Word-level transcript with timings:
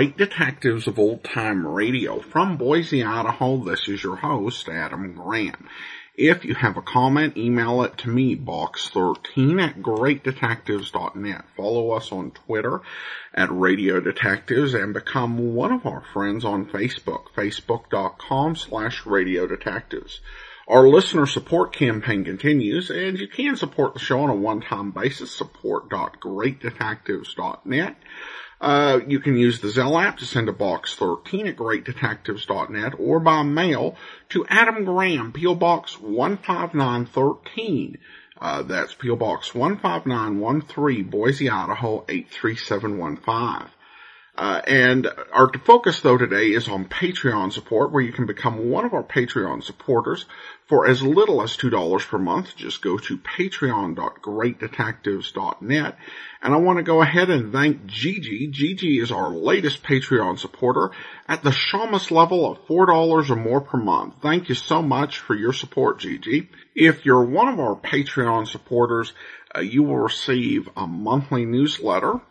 great 0.00 0.16
detectives 0.16 0.86
of 0.86 0.98
old 0.98 1.22
time 1.22 1.66
radio. 1.66 2.20
From 2.20 2.56
Boise, 2.56 3.04
Idaho, 3.04 3.62
this 3.62 3.86
is 3.86 4.02
your 4.02 4.16
host, 4.16 4.66
Adam 4.66 5.12
Graham. 5.12 5.68
If 6.14 6.46
you 6.46 6.54
have 6.54 6.78
a 6.78 6.82
comment, 6.82 7.36
email 7.36 7.82
it 7.82 7.98
to 7.98 8.08
me, 8.08 8.34
box13 8.34 9.60
at 9.60 9.82
greatdetectives.net. 9.82 11.44
Follow 11.54 11.90
us 11.90 12.12
on 12.12 12.30
Twitter 12.30 12.80
at 13.34 13.52
Radio 13.52 14.00
Detectives 14.00 14.72
and 14.72 14.94
become 14.94 15.54
one 15.54 15.70
of 15.70 15.84
our 15.84 16.02
friends 16.14 16.46
on 16.46 16.64
Facebook, 16.64 17.24
facebook.com 17.36 18.56
slash 18.56 19.04
Radio 19.04 19.46
Detectives. 19.46 20.22
Our 20.66 20.88
listener 20.88 21.26
support 21.26 21.74
campaign 21.74 22.24
continues, 22.24 22.88
and 22.88 23.18
you 23.18 23.28
can 23.28 23.56
support 23.56 23.92
the 23.92 24.00
show 24.00 24.20
on 24.20 24.30
a 24.30 24.34
one-time 24.34 24.92
basis, 24.92 25.36
support.greatdetectives.net. 25.36 27.96
Uh, 28.60 29.00
you 29.06 29.20
can 29.20 29.38
use 29.38 29.60
the 29.60 29.68
Zelle 29.68 30.02
app 30.02 30.18
to 30.18 30.26
send 30.26 30.48
a 30.48 30.52
box 30.52 30.94
13 30.94 31.46
at 31.46 31.56
greatdetectives.net 31.56 32.94
or 32.98 33.18
by 33.18 33.42
mail 33.42 33.96
to 34.28 34.44
Adam 34.48 34.84
Graham, 34.84 35.32
P.O. 35.32 35.54
Box 35.54 35.94
15913. 35.94 37.98
Uh, 38.38 38.62
that's 38.62 38.94
P.O. 38.94 39.16
Box 39.16 39.48
15913, 39.48 41.04
Boise, 41.04 41.48
Idaho 41.48 42.04
83715. 42.08 43.70
Uh, 44.40 44.60
and 44.66 45.06
our 45.34 45.52
focus 45.52 46.00
though 46.00 46.16
today 46.16 46.52
is 46.52 46.66
on 46.66 46.86
Patreon 46.86 47.52
support 47.52 47.92
where 47.92 48.02
you 48.02 48.10
can 48.10 48.24
become 48.24 48.70
one 48.70 48.86
of 48.86 48.94
our 48.94 49.02
Patreon 49.02 49.62
supporters 49.62 50.24
for 50.66 50.86
as 50.86 51.02
little 51.02 51.42
as 51.42 51.58
$2 51.58 52.08
per 52.08 52.16
month. 52.16 52.56
Just 52.56 52.80
go 52.80 52.96
to 52.96 53.18
patreon.greatdetectives.net 53.18 55.98
and 56.40 56.54
I 56.54 56.56
want 56.56 56.78
to 56.78 56.82
go 56.82 57.02
ahead 57.02 57.28
and 57.28 57.52
thank 57.52 57.84
Gigi. 57.84 58.46
Gigi 58.46 58.98
is 58.98 59.12
our 59.12 59.28
latest 59.28 59.82
Patreon 59.82 60.38
supporter 60.38 60.92
at 61.28 61.42
the 61.42 61.50
Shamus 61.50 62.10
level 62.10 62.50
of 62.50 62.66
$4 62.66 63.28
or 63.28 63.36
more 63.36 63.60
per 63.60 63.76
month. 63.76 64.14
Thank 64.22 64.48
you 64.48 64.54
so 64.54 64.80
much 64.80 65.18
for 65.18 65.34
your 65.34 65.52
support, 65.52 66.00
Gigi. 66.00 66.48
If 66.74 67.04
you're 67.04 67.24
one 67.24 67.48
of 67.48 67.60
our 67.60 67.76
Patreon 67.76 68.48
supporters, 68.48 69.12
uh, 69.54 69.60
you 69.60 69.82
will 69.82 69.98
receive 69.98 70.70
a 70.78 70.86
monthly 70.86 71.44
newsletter 71.44 72.22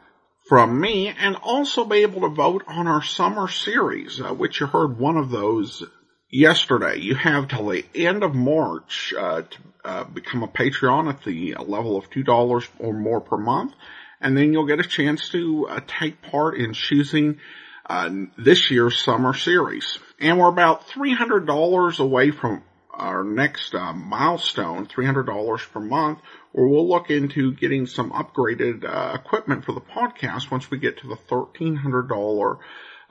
from 0.49 0.81
me 0.81 1.07
and 1.07 1.35
also 1.35 1.85
be 1.85 1.97
able 1.97 2.21
to 2.21 2.29
vote 2.29 2.63
on 2.67 2.87
our 2.87 3.03
summer 3.03 3.47
series, 3.47 4.19
uh, 4.19 4.33
which 4.33 4.59
you 4.59 4.65
heard 4.65 4.97
one 4.97 5.15
of 5.15 5.29
those 5.29 5.83
yesterday. 6.31 6.97
You 6.97 7.13
have 7.13 7.47
till 7.47 7.67
the 7.67 7.85
end 7.93 8.23
of 8.23 8.33
March 8.33 9.13
uh, 9.17 9.43
to 9.43 9.57
uh, 9.85 10.03
become 10.05 10.41
a 10.41 10.47
Patreon 10.47 11.07
at 11.07 11.23
the 11.23 11.53
level 11.53 11.97
of 11.97 12.09
$2 12.09 12.67
or 12.79 12.93
more 12.93 13.21
per 13.21 13.37
month, 13.37 13.73
and 14.19 14.35
then 14.35 14.51
you'll 14.51 14.65
get 14.65 14.79
a 14.79 14.87
chance 14.87 15.29
to 15.29 15.67
uh, 15.69 15.79
take 15.87 16.21
part 16.23 16.57
in 16.57 16.73
choosing 16.73 17.37
uh, 17.85 18.09
this 18.37 18.71
year's 18.71 18.99
summer 18.99 19.35
series. 19.35 19.99
And 20.19 20.39
we're 20.39 20.49
about 20.49 20.87
$300 20.89 21.99
away 21.99 22.31
from 22.31 22.63
our 22.99 23.23
next 23.23 23.73
uh, 23.73 23.93
milestone, 23.93 24.85
$300 24.85 25.71
per 25.71 25.79
month, 25.79 26.19
where 26.51 26.67
we'll 26.67 26.87
look 26.87 27.09
into 27.09 27.53
getting 27.53 27.85
some 27.85 28.11
upgraded 28.11 28.83
uh, 28.83 29.15
equipment 29.15 29.63
for 29.65 29.71
the 29.71 29.81
podcast 29.81 30.51
once 30.51 30.69
we 30.69 30.77
get 30.77 30.97
to 30.99 31.07
the 31.07 31.15
$1,300 31.15 32.59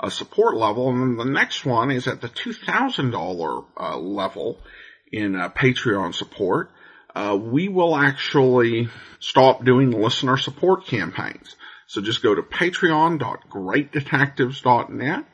uh, 0.00 0.10
support 0.10 0.56
level. 0.56 0.90
And 0.90 1.00
then 1.00 1.16
the 1.16 1.24
next 1.24 1.64
one 1.64 1.90
is 1.90 2.06
at 2.06 2.20
the 2.20 2.28
$2,000 2.28 3.64
uh, 3.76 3.96
level 3.96 4.60
in 5.10 5.34
uh, 5.34 5.48
Patreon 5.48 6.14
support. 6.14 6.70
Uh, 7.14 7.38
we 7.40 7.68
will 7.68 7.96
actually 7.96 8.90
stop 9.18 9.64
doing 9.64 9.90
listener 9.90 10.36
support 10.36 10.84
campaigns. 10.86 11.56
So 11.86 12.02
just 12.02 12.22
go 12.22 12.34
to 12.34 12.42
patreon.greatdetectives.net 12.42 15.24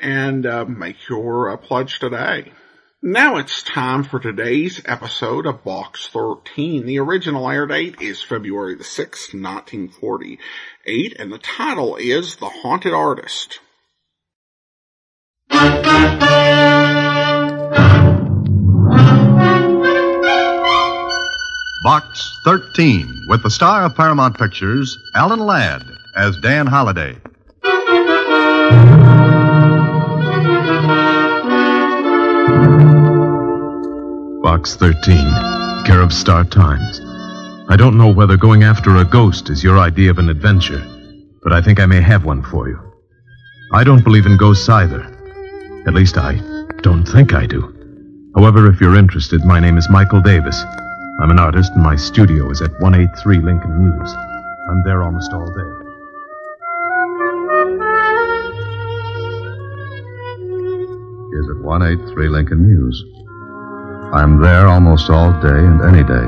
and 0.00 0.78
make 0.78 1.08
your 1.08 1.56
pledge 1.58 1.98
today. 1.98 2.52
Now 3.00 3.36
it's 3.36 3.62
time 3.62 4.02
for 4.02 4.18
today's 4.18 4.82
episode 4.84 5.46
of 5.46 5.62
Box 5.62 6.08
13. 6.08 6.84
The 6.84 6.98
original 6.98 7.48
air 7.48 7.64
date 7.64 8.02
is 8.02 8.24
February 8.24 8.74
the 8.74 8.82
6th, 8.82 9.32
1948, 9.32 11.14
and 11.16 11.32
the 11.32 11.38
title 11.38 11.94
is 11.94 12.34
The 12.34 12.48
Haunted 12.48 12.92
Artist. 12.92 13.60
Box 21.84 22.40
13, 22.44 23.26
with 23.28 23.44
the 23.44 23.50
star 23.50 23.84
of 23.84 23.94
Paramount 23.94 24.36
Pictures, 24.36 24.98
Alan 25.14 25.38
Ladd, 25.38 25.84
as 26.16 26.36
Dan 26.38 26.66
Holliday. 26.66 27.16
Box 34.58 34.74
13, 34.74 35.84
care 35.86 36.00
of 36.00 36.12
Star 36.12 36.42
Times. 36.42 37.00
I 37.68 37.76
don't 37.76 37.96
know 37.96 38.12
whether 38.12 38.36
going 38.36 38.64
after 38.64 38.96
a 38.96 39.04
ghost 39.04 39.50
is 39.50 39.62
your 39.62 39.78
idea 39.78 40.10
of 40.10 40.18
an 40.18 40.28
adventure, 40.28 40.84
but 41.44 41.52
I 41.52 41.62
think 41.62 41.78
I 41.78 41.86
may 41.86 42.00
have 42.00 42.24
one 42.24 42.42
for 42.42 42.68
you. 42.68 42.76
I 43.72 43.84
don't 43.84 44.02
believe 44.02 44.26
in 44.26 44.36
ghosts 44.36 44.68
either. 44.68 45.04
At 45.86 45.94
least 45.94 46.18
I 46.18 46.40
don't 46.82 47.06
think 47.06 47.34
I 47.34 47.46
do. 47.46 47.72
However, 48.34 48.68
if 48.68 48.80
you're 48.80 48.96
interested, 48.96 49.44
my 49.44 49.60
name 49.60 49.78
is 49.78 49.88
Michael 49.88 50.20
Davis. 50.20 50.60
I'm 51.22 51.30
an 51.30 51.38
artist, 51.38 51.70
and 51.74 51.84
my 51.84 51.94
studio 51.94 52.50
is 52.50 52.60
at 52.60 52.72
183 52.80 53.38
Lincoln 53.38 53.78
Mews. 53.78 54.12
I'm 54.70 54.82
there 54.82 55.04
almost 55.04 55.32
all 55.32 55.46
day. 55.46 55.72
Is 61.38 61.48
at 61.48 61.62
183 61.62 62.28
Lincoln 62.28 62.66
Mews. 62.66 63.17
I'm 64.10 64.40
there 64.40 64.66
almost 64.66 65.10
all 65.10 65.32
day 65.42 65.48
and 65.48 65.82
any 65.82 66.02
day. 66.02 66.26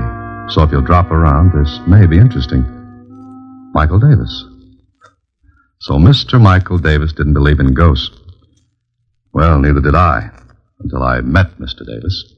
So 0.53 0.63
if 0.63 0.71
you'll 0.71 0.83
drop 0.83 1.11
around, 1.11 1.53
this 1.53 1.81
may 1.89 2.05
be 2.05 2.19
interesting. 2.19 2.63
Michael 3.73 3.99
Davis. 3.99 4.45
So 5.79 5.95
Mr. 5.95 6.39
Michael 6.39 6.77
Davis 6.77 7.15
didn't 7.15 7.33
believe 7.33 7.59
in 7.59 7.73
ghosts. 7.73 8.15
Well, 9.33 9.59
neither 9.59 9.81
did 9.81 9.95
I, 9.95 10.29
until 10.81 11.03
I 11.03 11.23
met 11.23 11.57
Mr. 11.59 11.87
Davis. 11.87 12.35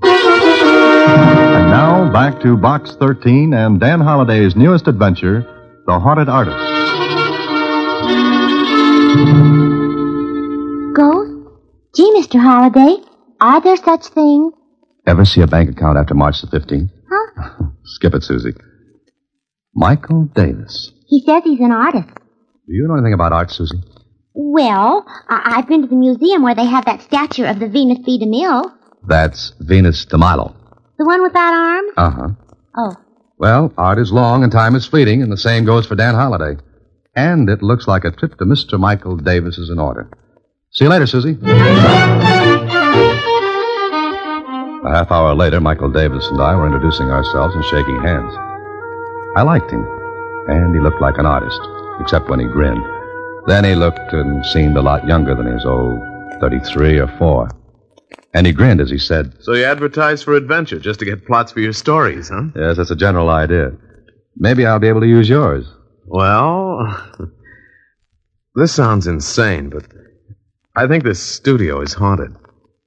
And 0.00 1.70
now, 1.70 2.10
back 2.10 2.40
to 2.40 2.56
Box 2.56 2.96
13 2.98 3.52
and 3.52 3.78
Dan 3.78 4.00
Holliday's 4.00 4.56
newest 4.56 4.88
adventure, 4.88 5.42
The 5.86 5.98
Haunted 5.98 6.30
Artist. 6.30 7.07
Ghost? 10.94 11.30
Gee, 11.94 12.10
Mr. 12.16 12.40
Holliday, 12.40 13.02
are 13.40 13.60
there 13.60 13.76
such 13.76 14.06
things? 14.08 14.52
Ever 15.06 15.24
see 15.24 15.40
a 15.40 15.46
bank 15.46 15.70
account 15.70 15.96
after 15.98 16.14
March 16.14 16.40
the 16.40 16.46
15th? 16.48 16.90
Huh? 17.10 17.50
Skip 17.84 18.14
it, 18.14 18.22
Susie. 18.22 18.54
Michael 19.74 20.24
Davis. 20.34 20.92
He 21.06 21.22
says 21.24 21.42
he's 21.44 21.60
an 21.60 21.72
artist. 21.72 22.08
Do 22.08 22.74
you 22.74 22.86
know 22.86 22.94
anything 22.94 23.14
about 23.14 23.32
art, 23.32 23.50
Susie? 23.50 23.80
Well, 24.34 25.04
I- 25.28 25.54
I've 25.56 25.68
been 25.68 25.82
to 25.82 25.88
the 25.88 25.96
museum 25.96 26.42
where 26.42 26.54
they 26.54 26.66
have 26.66 26.84
that 26.84 27.02
statue 27.02 27.44
of 27.44 27.58
the 27.58 27.68
Venus 27.68 27.98
de 28.04 28.26
Mille. 28.26 28.72
That's 29.06 29.52
Venus 29.60 30.04
de 30.04 30.18
Milo. 30.18 30.54
The 30.98 31.04
one 31.06 31.22
without 31.22 31.54
arms? 31.54 31.92
Uh 31.96 32.10
huh. 32.10 32.28
Oh. 32.76 32.92
Well, 33.38 33.72
art 33.78 33.98
is 33.98 34.12
long 34.12 34.42
and 34.42 34.50
time 34.52 34.74
is 34.74 34.84
fleeting, 34.86 35.22
and 35.22 35.30
the 35.32 35.36
same 35.36 35.64
goes 35.64 35.86
for 35.86 35.94
Dan 35.94 36.14
Holliday. 36.14 36.60
And 37.18 37.50
it 37.50 37.62
looks 37.64 37.88
like 37.88 38.04
a 38.04 38.12
trip 38.12 38.38
to 38.38 38.44
Mr. 38.44 38.78
Michael 38.78 39.16
Davis 39.16 39.58
is 39.58 39.70
in 39.70 39.80
order. 39.80 40.08
See 40.70 40.84
you 40.84 40.88
later, 40.88 41.08
Susie. 41.08 41.36
A 41.42 41.48
half 44.88 45.10
hour 45.10 45.34
later, 45.34 45.60
Michael 45.60 45.90
Davis 45.90 46.28
and 46.28 46.40
I 46.40 46.54
were 46.54 46.66
introducing 46.66 47.10
ourselves 47.10 47.56
and 47.56 47.64
shaking 47.64 48.00
hands. 48.00 48.32
I 49.36 49.42
liked 49.42 49.68
him, 49.68 49.84
and 50.46 50.72
he 50.72 50.80
looked 50.80 51.00
like 51.00 51.18
an 51.18 51.26
artist, 51.26 51.60
except 52.00 52.30
when 52.30 52.38
he 52.38 52.46
grinned. 52.46 52.84
Then 53.48 53.64
he 53.64 53.74
looked 53.74 54.12
and 54.12 54.46
seemed 54.46 54.76
a 54.76 54.82
lot 54.82 55.04
younger 55.04 55.34
than 55.34 55.52
his 55.52 55.66
old 55.66 56.00
33 56.38 57.00
or 57.00 57.08
4. 57.18 57.48
And 58.32 58.46
he 58.46 58.52
grinned 58.52 58.80
as 58.80 58.90
he 58.90 58.98
said, 58.98 59.34
So 59.40 59.54
you 59.54 59.64
advertise 59.64 60.22
for 60.22 60.34
adventure 60.34 60.78
just 60.78 61.00
to 61.00 61.04
get 61.04 61.26
plots 61.26 61.50
for 61.50 61.58
your 61.58 61.72
stories, 61.72 62.28
huh? 62.28 62.44
Yes, 62.54 62.76
that's 62.76 62.92
a 62.92 62.96
general 62.96 63.28
idea. 63.28 63.72
Maybe 64.36 64.64
I'll 64.64 64.78
be 64.78 64.86
able 64.86 65.00
to 65.00 65.08
use 65.08 65.28
yours. 65.28 65.66
Well, 66.10 67.30
this 68.54 68.72
sounds 68.72 69.06
insane, 69.06 69.68
but 69.68 69.84
I 70.74 70.86
think 70.86 71.04
this 71.04 71.20
studio 71.20 71.82
is 71.82 71.92
haunted. 71.92 72.34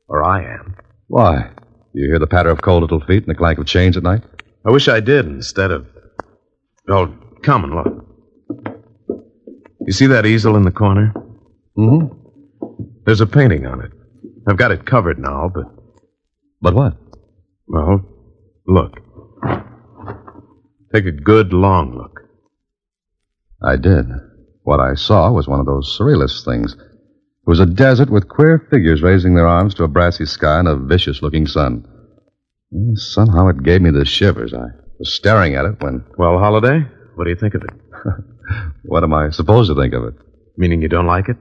Or 0.07 0.23
I 0.23 0.43
am. 0.43 0.75
Why? 1.07 1.51
You 1.93 2.07
hear 2.07 2.19
the 2.19 2.27
patter 2.27 2.49
of 2.49 2.61
cold 2.61 2.81
little 2.81 2.99
feet 2.99 3.23
and 3.23 3.27
the 3.27 3.37
clank 3.37 3.59
of 3.59 3.65
chains 3.65 3.95
at 3.95 4.03
night? 4.03 4.23
I 4.65 4.71
wish 4.71 4.87
I 4.87 4.99
did 4.99 5.25
instead 5.25 5.71
of. 5.71 5.87
Oh, 6.89 7.13
come 7.43 7.63
and 7.63 7.75
look. 7.75 8.05
You 9.85 9.93
see 9.93 10.07
that 10.07 10.25
easel 10.25 10.55
in 10.55 10.63
the 10.63 10.71
corner? 10.71 11.13
Mm-hmm. 11.77 12.07
There's 13.05 13.21
a 13.21 13.27
painting 13.27 13.65
on 13.65 13.81
it. 13.81 13.91
I've 14.47 14.57
got 14.57 14.71
it 14.71 14.85
covered 14.85 15.19
now, 15.19 15.51
but. 15.53 15.65
But 16.59 16.73
what? 16.73 16.97
Well, 17.67 18.01
look. 18.67 18.97
Take 20.93 21.05
a 21.05 21.11
good, 21.11 21.53
long 21.53 21.95
look. 21.95 22.20
I 23.63 23.75
did. 23.77 24.05
What 24.63 24.79
I 24.79 24.95
saw 24.95 25.31
was 25.31 25.47
one 25.47 25.59
of 25.59 25.65
those 25.65 25.97
surrealist 25.99 26.45
things. 26.45 26.73
It 26.73 27.47
was 27.47 27.59
a 27.59 27.65
desert 27.65 28.09
with 28.09 28.27
queer 28.27 28.67
figures 28.69 29.01
raising 29.01 29.35
their 29.35 29.47
arms 29.47 29.73
to 29.75 29.83
a 29.83 29.87
brassy 29.87 30.25
sky 30.25 30.59
and 30.59 30.67
a 30.67 30.75
vicious 30.75 31.21
looking 31.21 31.47
sun. 31.47 31.85
Mm, 32.73 32.89
and 32.89 32.99
somehow 32.99 33.47
it 33.49 33.63
gave 33.63 33.81
me 33.81 33.91
the 33.91 34.05
shivers. 34.05 34.53
I 34.53 34.67
was 34.99 35.13
staring 35.13 35.55
at 35.55 35.65
it 35.65 35.81
when. 35.81 36.05
Well, 36.17 36.37
Holliday, 36.37 36.85
what 37.15 37.25
do 37.25 37.29
you 37.29 37.35
think 37.35 37.55
of 37.55 37.63
it? 37.63 37.71
what 38.85 39.03
am 39.03 39.13
I 39.13 39.29
supposed 39.29 39.69
to 39.69 39.75
think 39.75 39.93
of 39.93 40.03
it? 40.03 40.13
Meaning 40.57 40.81
you 40.81 40.87
don't 40.87 41.07
like 41.07 41.29
it? 41.29 41.37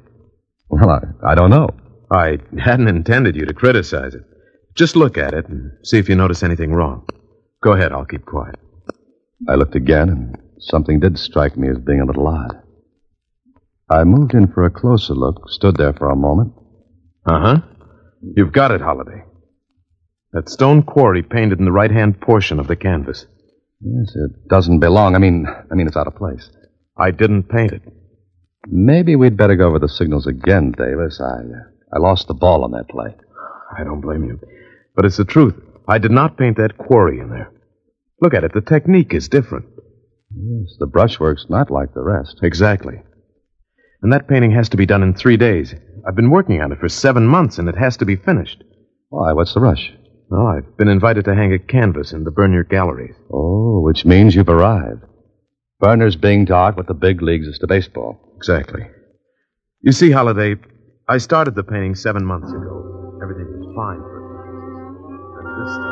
Well, 0.69 0.89
I, 0.89 1.33
I 1.33 1.35
don't 1.35 1.51
know. 1.51 1.69
I 2.13 2.39
hadn't 2.59 2.89
intended 2.89 3.37
you 3.37 3.45
to 3.47 3.55
criticize 3.55 4.15
it. 4.15 4.23
Just 4.75 4.97
look 4.97 5.19
at 5.19 5.35
it 5.35 5.49
and 5.49 5.71
see 5.85 5.99
if 5.99 6.09
you 6.09 6.15
notice 6.15 6.43
anything 6.43 6.73
wrong. 6.73 7.07
Go 7.63 7.73
ahead, 7.73 7.93
I'll 7.93 8.05
keep 8.05 8.25
quiet. 8.25 8.57
I 9.49 9.55
looked 9.55 9.75
again, 9.75 10.09
and 10.09 10.37
something 10.61 11.01
did 11.01 11.19
strike 11.19 11.57
me 11.57 11.69
as 11.69 11.79
being 11.79 12.01
a 12.01 12.07
little 12.07 12.27
odd. 12.27 12.63
I 13.91 14.05
moved 14.05 14.35
in 14.35 14.53
for 14.53 14.65
a 14.65 14.71
closer 14.71 15.15
look, 15.15 15.49
stood 15.49 15.77
there 15.77 15.93
for 15.93 16.11
a 16.11 16.17
moment. 16.17 16.53
Uh 17.27 17.41
huh. 17.41 17.57
You've 18.37 18.53
got 18.53 18.71
it, 18.71 18.81
Holliday. 18.81 19.25
That 20.33 20.49
stone 20.49 20.83
quarry 20.83 21.23
painted 21.23 21.59
in 21.59 21.65
the 21.65 21.73
right 21.73 21.91
hand 21.91 22.21
portion 22.21 22.61
of 22.61 22.69
the 22.69 22.77
canvas. 22.77 23.27
Yes, 23.81 24.15
it 24.15 24.49
doesn't 24.49 24.79
belong. 24.79 25.17
I 25.17 25.19
mean, 25.19 25.47
I 25.49 25.75
mean, 25.75 25.87
it's 25.87 25.97
out 25.97 26.07
of 26.07 26.15
place. 26.15 26.49
I 26.97 27.11
didn't 27.11 27.45
paint 27.49 27.73
it. 27.73 27.83
Maybe 28.67 29.17
we'd 29.17 29.37
better 29.37 29.57
go 29.57 29.69
over 29.69 29.79
the 29.79 29.89
signals 29.89 30.27
again, 30.27 30.73
Davis. 30.77 31.21
I, 31.21 31.41
uh, 31.41 31.97
I 31.97 31.99
lost 31.99 32.29
the 32.29 32.35
ball 32.35 32.63
on 32.63 32.73
that 32.73 32.89
play. 32.89 33.17
I 33.77 33.85
don't 33.85 34.03
blame 34.03 34.25
you. 34.25 34.39
But 34.95 35.07
it's 35.07 35.17
the 35.17 35.25
truth. 35.25 35.55
I 35.89 35.99
did 35.99 36.11
not 36.11 36.37
paint 36.37 36.59
that 36.59 36.77
quarry 36.77 37.19
in 37.19 37.31
there. 37.31 37.51
Look 38.21 38.35
at 38.35 38.45
it. 38.45 38.53
The 38.53 38.61
technique 38.61 39.15
is 39.15 39.29
different. 39.29 39.65
Yes, 40.35 40.77
the 40.79 40.87
brushwork's 40.87 41.47
not 41.49 41.71
like 41.71 41.93
the 41.95 42.03
rest. 42.03 42.41
Exactly. 42.43 43.03
And 44.03 44.13
that 44.13 44.29
painting 44.29 44.53
has 44.53 44.69
to 44.71 44.77
be 44.77 44.87
done 44.87 45.03
in 45.03 45.15
three 45.15 45.37
days. 45.37 45.75
I've 46.07 46.17
been 46.17 46.31
working 46.31 46.61
on 46.61 46.73
it 46.73 46.79
for 46.79 46.89
seven 46.89 47.27
months, 47.27 47.59
and 47.59 47.69
it 47.69 47.77
has 47.77 47.97
to 47.99 48.07
be 48.07 48.17
finished. 48.17 48.63
Why? 49.09 49.33
What's 49.33 49.55
the 49.55 49.61
rush? 49.61 49.93
Well, 50.31 50.47
I've 50.47 50.77
been 50.77 50.89
invited 50.89 51.25
to 51.25 51.35
hang 51.35 51.53
a 51.53 51.59
canvas 51.59 52.13
in 52.13 52.25
the 52.25 52.31
Bernier 52.31 52.65
galleries. 52.65 53.17
Oh, 53.33 53.81
which 53.81 54.05
means 54.05 54.35
you've 54.35 54.49
arrived. 54.49 55.03
Berner's 55.81 56.17
being 56.17 56.47
taught 56.47 56.77
what 56.77 56.87
the 56.87 56.95
big 56.95 57.21
leagues 57.21 57.49
is 57.49 57.59
to 57.59 57.67
baseball. 57.67 58.35
Exactly. 58.37 58.83
You 59.83 59.93
see, 59.93 60.11
Holliday, 60.11 60.57
I 61.09 61.19
started 61.19 61.55
the 61.57 61.65
painting 61.65 61.95
seven 61.97 62.25
months 62.25 62.51
ago. 62.51 63.19
Everything 63.23 63.47
was 63.59 63.75
fine, 63.75 64.01
but 65.35 65.51
at 65.51 65.57
this 65.65 65.90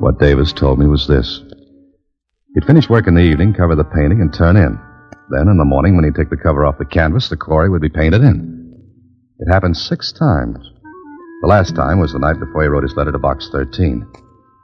What 0.00 0.20
Davis 0.20 0.52
told 0.52 0.78
me 0.78 0.86
was 0.86 1.08
this. 1.08 1.42
He'd 2.54 2.64
finish 2.64 2.88
work 2.88 3.08
in 3.08 3.14
the 3.14 3.20
evening, 3.20 3.52
cover 3.52 3.74
the 3.74 3.82
painting, 3.82 4.20
and 4.20 4.32
turn 4.32 4.56
in. 4.56 4.78
Then, 5.30 5.48
in 5.48 5.58
the 5.58 5.64
morning, 5.64 5.96
when 5.96 6.04
he'd 6.04 6.14
take 6.14 6.30
the 6.30 6.36
cover 6.36 6.64
off 6.64 6.78
the 6.78 6.84
canvas, 6.84 7.28
the 7.28 7.36
quarry 7.36 7.68
would 7.68 7.82
be 7.82 7.88
painted 7.88 8.22
in. 8.22 8.74
It 9.40 9.52
happened 9.52 9.76
six 9.76 10.12
times. 10.12 10.56
The 11.42 11.48
last 11.48 11.74
time 11.74 11.98
was 11.98 12.12
the 12.12 12.20
night 12.20 12.38
before 12.38 12.62
he 12.62 12.68
wrote 12.68 12.84
his 12.84 12.94
letter 12.94 13.10
to 13.10 13.18
Box 13.18 13.48
13. 13.50 14.06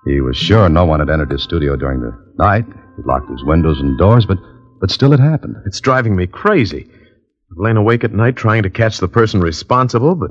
He 0.07 0.21
was 0.21 0.37
sure 0.37 0.69
no 0.69 0.85
one 0.85 1.01
had 1.01 1.11
entered 1.11 1.33
his 1.33 1.43
studio 1.43 1.75
during 1.75 2.01
the 2.01 2.17
night. 2.39 2.65
He'd 2.97 3.07
locked 3.07 3.29
his 3.29 3.45
windows 3.45 3.81
and 3.81 3.99
doors, 3.99 4.27
but, 4.27 4.39
but 4.81 4.91
still 4.93 5.13
it 5.13 5.21
happened. 5.21 5.57
It's 5.67 5.81
driving 5.81 6.15
me 6.15 6.29
crazy. 6.29 6.87
I've 6.89 7.59
lain 7.59 7.77
awake 7.77 8.05
at 8.05 8.13
night 8.13 8.37
trying 8.37 8.63
to 8.63 8.71
catch 8.71 8.99
the 8.99 9.09
person 9.09 9.41
responsible, 9.41 10.15
but 10.15 10.31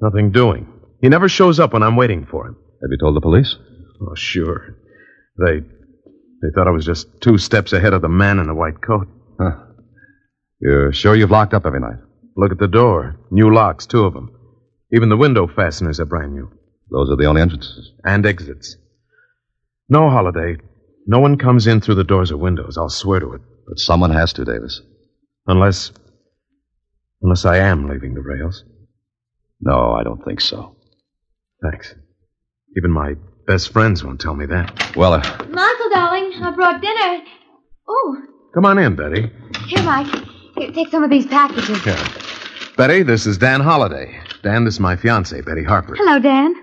nothing 0.00 0.32
doing. 0.32 0.72
He 1.02 1.10
never 1.10 1.28
shows 1.28 1.60
up 1.60 1.74
when 1.74 1.82
I'm 1.82 1.96
waiting 1.96 2.24
for 2.24 2.46
him. 2.46 2.56
Have 2.80 2.90
you 2.90 2.98
told 2.98 3.14
the 3.14 3.20
police? 3.20 3.56
Oh, 4.00 4.14
sure. 4.14 4.76
They 5.38 5.60
they 6.40 6.48
thought 6.54 6.68
I 6.68 6.72
was 6.72 6.86
just 6.86 7.08
two 7.20 7.38
steps 7.38 7.72
ahead 7.72 7.94
of 7.94 8.02
the 8.02 8.08
man 8.08 8.38
in 8.38 8.46
the 8.46 8.54
white 8.54 8.80
coat. 8.80 9.08
Huh. 9.40 9.56
You're 10.60 10.92
sure 10.92 11.14
you've 11.14 11.30
locked 11.30 11.54
up 11.54 11.66
every 11.66 11.80
night? 11.80 11.98
Look 12.36 12.52
at 12.52 12.58
the 12.58 12.68
door. 12.68 13.16
New 13.30 13.52
locks, 13.52 13.86
two 13.86 14.04
of 14.04 14.14
them. 14.14 14.30
Even 14.92 15.08
the 15.08 15.16
window 15.16 15.46
fasteners 15.48 16.00
are 16.00 16.04
brand 16.04 16.32
new. 16.32 16.50
Those 16.90 17.10
are 17.10 17.16
the 17.16 17.26
only 17.26 17.42
entrances. 17.42 17.92
And 18.04 18.24
exits. 18.24 18.76
No 19.88 20.08
Holliday. 20.08 20.58
No 21.06 21.18
one 21.18 21.38
comes 21.38 21.66
in 21.66 21.80
through 21.80 21.96
the 21.96 22.04
doors 22.04 22.30
or 22.30 22.36
windows. 22.36 22.76
I'll 22.78 22.88
swear 22.88 23.20
to 23.20 23.32
it. 23.34 23.40
But 23.66 23.78
someone 23.78 24.10
has 24.12 24.32
to, 24.34 24.44
Davis. 24.44 24.80
Unless. 25.46 25.92
Unless 27.22 27.44
I 27.44 27.58
am 27.58 27.88
leaving 27.88 28.14
the 28.14 28.20
rails. 28.20 28.64
No, 29.60 29.92
I 29.92 30.04
don't 30.04 30.24
think 30.24 30.40
so. 30.40 30.76
Thanks. 31.62 31.94
Even 32.76 32.92
my 32.92 33.14
best 33.48 33.72
friends 33.72 34.04
won't 34.04 34.20
tell 34.20 34.34
me 34.34 34.46
that. 34.46 34.94
Well, 34.96 35.14
uh, 35.14 35.18
Michael, 35.50 35.90
darling, 35.90 36.32
I 36.40 36.52
brought 36.54 36.80
dinner. 36.80 37.24
Oh, 37.88 38.16
Come 38.54 38.64
on 38.64 38.78
in, 38.78 38.94
Betty. 38.94 39.30
here, 39.66 39.82
Mike. 39.82 40.06
Here, 40.56 40.70
take 40.72 40.88
some 40.90 41.02
of 41.02 41.10
these 41.10 41.26
packages. 41.26 41.82
Here. 41.82 41.96
Betty, 42.76 43.02
this 43.02 43.26
is 43.26 43.38
Dan 43.38 43.60
Holliday. 43.60 44.18
Dan, 44.42 44.64
this 44.64 44.74
is 44.74 44.80
my 44.80 44.94
fiancée, 44.96 45.44
Betty 45.44 45.64
Harper. 45.64 45.94
Hello, 45.96 46.18
Dan. 46.20 46.54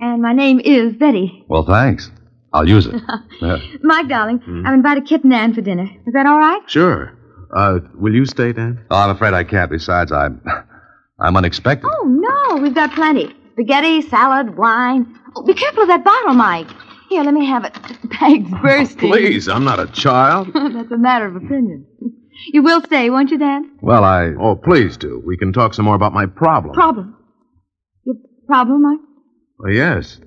And 0.00 0.22
my 0.22 0.32
name 0.32 0.60
is 0.60 0.94
Betty. 0.94 1.44
well, 1.48 1.64
thanks. 1.64 2.10
I'll 2.52 2.68
use 2.68 2.86
it. 2.86 2.94
Yeah. 3.40 3.58
Mike, 3.82 4.08
darling, 4.08 4.40
I've 4.66 4.72
invited 4.74 5.06
Kit 5.06 5.24
and 5.24 5.32
Ann 5.34 5.52
for 5.54 5.60
dinner. 5.60 5.84
Is 6.06 6.14
that 6.14 6.24
all 6.26 6.38
right? 6.38 6.62
Sure. 6.66 7.12
Uh, 7.54 7.80
will 7.94 8.14
you 8.14 8.24
stay, 8.24 8.52
Dan? 8.52 8.84
Oh, 8.90 8.96
I'm 8.96 9.10
afraid 9.10 9.34
I 9.34 9.44
can't. 9.44 9.70
Besides, 9.70 10.12
I'm, 10.12 10.40
I'm 11.20 11.36
unexpected. 11.36 11.90
Oh, 11.92 12.04
no, 12.06 12.62
we've 12.62 12.74
got 12.74 12.92
plenty. 12.94 13.34
Spaghetti, 13.52 14.00
salad, 14.02 14.56
wine. 14.56 15.18
Oh, 15.36 15.42
be 15.42 15.54
careful 15.54 15.82
of 15.82 15.88
that 15.88 16.04
bottle, 16.04 16.34
Mike. 16.34 16.68
Here, 17.08 17.22
let 17.22 17.34
me 17.34 17.44
have 17.46 17.64
it. 17.64 17.74
The 17.74 18.08
bag's 18.08 18.50
bursting. 18.62 19.10
Please, 19.10 19.48
I'm 19.48 19.64
not 19.64 19.78
a 19.80 19.86
child. 19.88 20.48
That's 20.54 20.90
a 20.90 20.98
matter 20.98 21.26
of 21.26 21.36
opinion. 21.36 21.86
You 22.52 22.62
will 22.62 22.80
stay, 22.82 23.10
won't 23.10 23.30
you, 23.30 23.38
Dan? 23.38 23.78
Well, 23.80 24.04
I. 24.04 24.32
Oh, 24.40 24.56
please 24.56 24.96
do. 24.96 25.22
We 25.26 25.36
can 25.36 25.52
talk 25.52 25.74
some 25.74 25.84
more 25.84 25.94
about 25.94 26.12
my 26.12 26.26
problem. 26.26 26.74
Problem. 26.74 27.16
Your 28.04 28.16
problem, 28.46 28.82
Mike? 28.82 29.00
Well, 29.58 29.72
yes. 29.72 30.20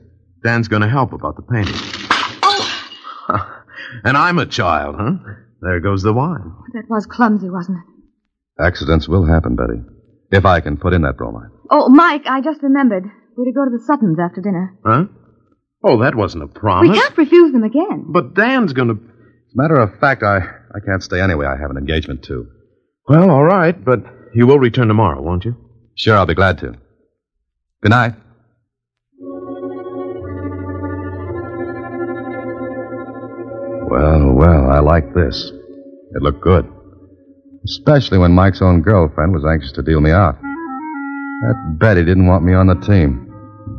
Dan's 0.43 0.67
going 0.67 0.81
to 0.81 0.89
help 0.89 1.13
about 1.13 1.35
the 1.35 1.41
painting. 1.41 1.75
Oh. 2.43 3.63
and 4.03 4.15
I'm 4.15 4.39
a 4.39 4.45
child, 4.45 4.95
huh? 4.97 5.13
There 5.61 5.79
goes 5.79 6.03
the 6.03 6.13
wine. 6.13 6.53
That 6.73 6.89
was 6.89 7.05
clumsy, 7.05 7.49
wasn't 7.49 7.79
it? 7.79 8.63
Accidents 8.63 9.07
will 9.07 9.25
happen, 9.25 9.55
Betty. 9.55 9.81
If 10.31 10.45
I 10.45 10.61
can 10.61 10.77
put 10.77 10.93
in 10.93 11.01
that 11.03 11.17
bromide. 11.17 11.49
Oh, 11.69 11.89
Mike, 11.89 12.23
I 12.25 12.41
just 12.41 12.61
remembered. 12.61 13.05
We're 13.37 13.45
to 13.45 13.51
go 13.51 13.65
to 13.65 13.71
the 13.71 13.83
Suttons 13.85 14.17
after 14.19 14.41
dinner. 14.41 14.75
Huh? 14.83 15.05
Oh, 15.83 16.01
that 16.01 16.15
wasn't 16.15 16.43
a 16.43 16.47
promise. 16.47 16.89
We 16.89 16.95
can't 16.99 17.15
refuse 17.17 17.53
them 17.53 17.63
again. 17.63 18.05
But 18.09 18.33
Dan's 18.33 18.73
going 18.73 18.87
to. 18.87 18.95
As 18.95 19.53
a 19.53 19.61
matter 19.61 19.75
of 19.75 19.99
fact, 19.99 20.23
I, 20.23 20.37
I 20.37 20.79
can't 20.83 21.03
stay 21.03 21.21
anyway. 21.21 21.45
I 21.45 21.55
have 21.55 21.69
an 21.69 21.77
engagement, 21.77 22.23
too. 22.23 22.47
Well, 23.07 23.29
all 23.29 23.43
right, 23.43 23.85
but 23.85 23.99
you 24.33 24.47
will 24.47 24.57
return 24.57 24.87
tomorrow, 24.87 25.21
won't 25.21 25.45
you? 25.45 25.55
Sure, 25.95 26.17
I'll 26.17 26.25
be 26.25 26.33
glad 26.33 26.57
to. 26.59 26.73
Good 27.83 27.91
night. 27.91 28.15
Well, 33.89 34.33
well, 34.33 34.71
I 34.71 34.79
like 34.79 35.13
this. 35.13 35.51
It 36.15 36.23
looked 36.23 36.41
good. 36.41 36.67
Especially 37.65 38.17
when 38.17 38.31
Mike's 38.31 38.63
own 38.63 38.81
girlfriend 38.81 39.31
was 39.31 39.45
anxious 39.45 39.73
to 39.73 39.83
deal 39.83 40.01
me 40.01 40.09
out. 40.09 40.39
That 40.41 41.77
Betty 41.79 42.03
didn't 42.03 42.25
want 42.25 42.43
me 42.43 42.53
on 42.55 42.65
the 42.65 42.75
team. 42.75 43.26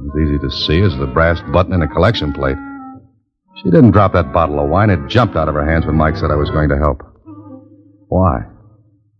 Was 0.08 0.22
easy 0.24 0.38
to 0.38 0.50
see 0.50 0.80
as 0.80 0.96
the 0.98 1.06
brass 1.06 1.38
button 1.52 1.74
in 1.74 1.82
a 1.82 1.88
collection 1.88 2.32
plate. 2.32 2.56
She 3.56 3.64
didn't 3.64 3.90
drop 3.90 4.14
that 4.14 4.32
bottle 4.32 4.58
of 4.58 4.70
wine. 4.70 4.88
It 4.88 5.06
jumped 5.08 5.36
out 5.36 5.48
of 5.48 5.54
her 5.54 5.68
hands 5.68 5.84
when 5.84 5.96
Mike 5.96 6.16
said 6.16 6.30
I 6.30 6.36
was 6.36 6.48
going 6.48 6.70
to 6.70 6.78
help. 6.78 7.02
Why? 8.08 8.40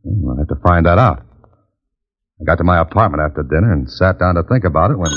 Well, 0.02 0.32
I'll 0.32 0.38
have 0.38 0.48
to 0.48 0.62
find 0.66 0.86
that 0.86 0.96
out. 0.96 1.26
I 2.40 2.44
got 2.44 2.56
to 2.56 2.64
my 2.64 2.78
apartment 2.80 3.22
after 3.22 3.42
dinner 3.42 3.70
and 3.70 3.90
sat 3.90 4.18
down 4.18 4.36
to 4.36 4.42
think 4.44 4.64
about 4.64 4.90
it 4.90 4.98
when. 4.98 5.10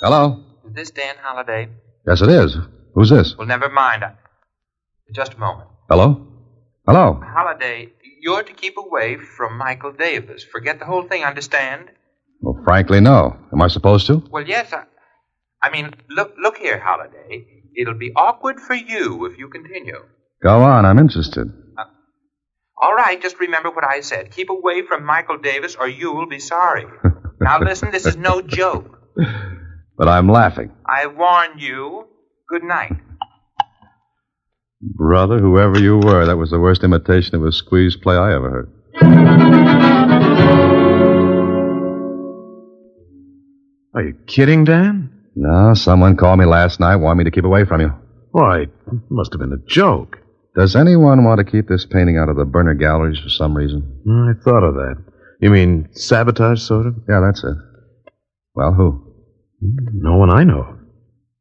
Hello? 0.00 0.42
Is 0.68 0.74
this 0.74 0.90
Dan 0.90 1.16
Holliday? 1.20 1.68
Yes, 2.06 2.22
it 2.22 2.30
is. 2.30 2.56
Who's 2.94 3.10
this? 3.10 3.34
Well, 3.36 3.46
never 3.46 3.68
mind. 3.68 4.04
Just 5.14 5.34
a 5.34 5.38
moment. 5.38 5.68
Hello? 5.90 6.26
Hello? 6.86 7.20
Holliday, 7.22 7.90
you're 8.22 8.42
to 8.42 8.52
keep 8.54 8.78
away 8.78 9.18
from 9.18 9.58
Michael 9.58 9.92
Davis. 9.92 10.44
Forget 10.44 10.78
the 10.78 10.86
whole 10.86 11.02
thing, 11.06 11.24
understand? 11.24 11.90
Well, 12.42 12.60
frankly, 12.64 13.00
no. 13.00 13.36
Am 13.52 13.62
I 13.62 13.68
supposed 13.68 14.06
to? 14.08 14.22
Well, 14.30 14.46
yes, 14.46 14.72
I. 14.72 14.84
I 15.62 15.70
mean, 15.70 15.94
look, 16.10 16.34
look 16.42 16.58
here, 16.58 16.78
Holliday. 16.78 17.46
It'll 17.76 17.94
be 17.94 18.12
awkward 18.16 18.60
for 18.60 18.74
you 18.74 19.26
if 19.26 19.38
you 19.38 19.48
continue. 19.48 19.98
Go 20.42 20.62
on, 20.62 20.84
I'm 20.84 20.98
interested. 20.98 21.48
Uh, 21.78 21.84
all 22.80 22.94
right, 22.94 23.22
just 23.22 23.38
remember 23.38 23.70
what 23.70 23.84
I 23.84 24.00
said. 24.00 24.32
Keep 24.32 24.50
away 24.50 24.82
from 24.82 25.04
Michael 25.04 25.38
Davis, 25.38 25.76
or 25.76 25.88
you'll 25.88 26.26
be 26.26 26.40
sorry. 26.40 26.86
now, 27.40 27.60
listen, 27.60 27.92
this 27.92 28.06
is 28.06 28.16
no 28.16 28.42
joke. 28.42 28.98
But 29.96 30.08
I'm 30.08 30.28
laughing. 30.28 30.72
I 30.84 31.06
warn 31.06 31.58
you. 31.58 32.08
Good 32.48 32.64
night. 32.64 32.96
Brother, 34.80 35.38
whoever 35.38 35.78
you 35.78 35.98
were, 35.98 36.26
that 36.26 36.36
was 36.36 36.50
the 36.50 36.58
worst 36.58 36.82
imitation 36.82 37.36
of 37.36 37.44
a 37.44 37.52
squeeze 37.52 37.96
play 37.96 38.16
I 38.16 38.34
ever 38.34 38.50
heard. 38.50 38.68
Are 43.94 44.02
you 44.02 44.14
kidding, 44.26 44.64
Dan? 44.64 45.10
No, 45.34 45.74
someone 45.74 46.16
called 46.16 46.38
me 46.38 46.44
last 46.46 46.80
night, 46.80 46.96
wanted 46.96 47.18
me 47.18 47.24
to 47.24 47.30
keep 47.30 47.44
away 47.44 47.64
from 47.64 47.80
you. 47.80 47.94
Why, 48.30 48.62
it 48.62 48.70
must 49.10 49.32
have 49.32 49.40
been 49.40 49.52
a 49.52 49.66
joke. 49.68 50.18
Does 50.56 50.76
anyone 50.76 51.24
want 51.24 51.38
to 51.38 51.50
keep 51.50 51.68
this 51.68 51.86
painting 51.86 52.18
out 52.18 52.28
of 52.28 52.36
the 52.36 52.44
Berner 52.44 52.74
galleries 52.74 53.18
for 53.18 53.28
some 53.28 53.54
reason? 53.56 53.82
I 54.06 54.32
thought 54.42 54.64
of 54.64 54.74
that. 54.74 54.96
You 55.40 55.50
mean 55.50 55.88
sabotage, 55.92 56.60
sort 56.62 56.86
of? 56.86 56.94
Yeah, 57.08 57.20
that's 57.20 57.42
it. 57.44 57.56
Well, 58.54 58.72
who? 58.74 59.14
No 59.60 60.16
one 60.16 60.30
I 60.30 60.44
know. 60.44 60.78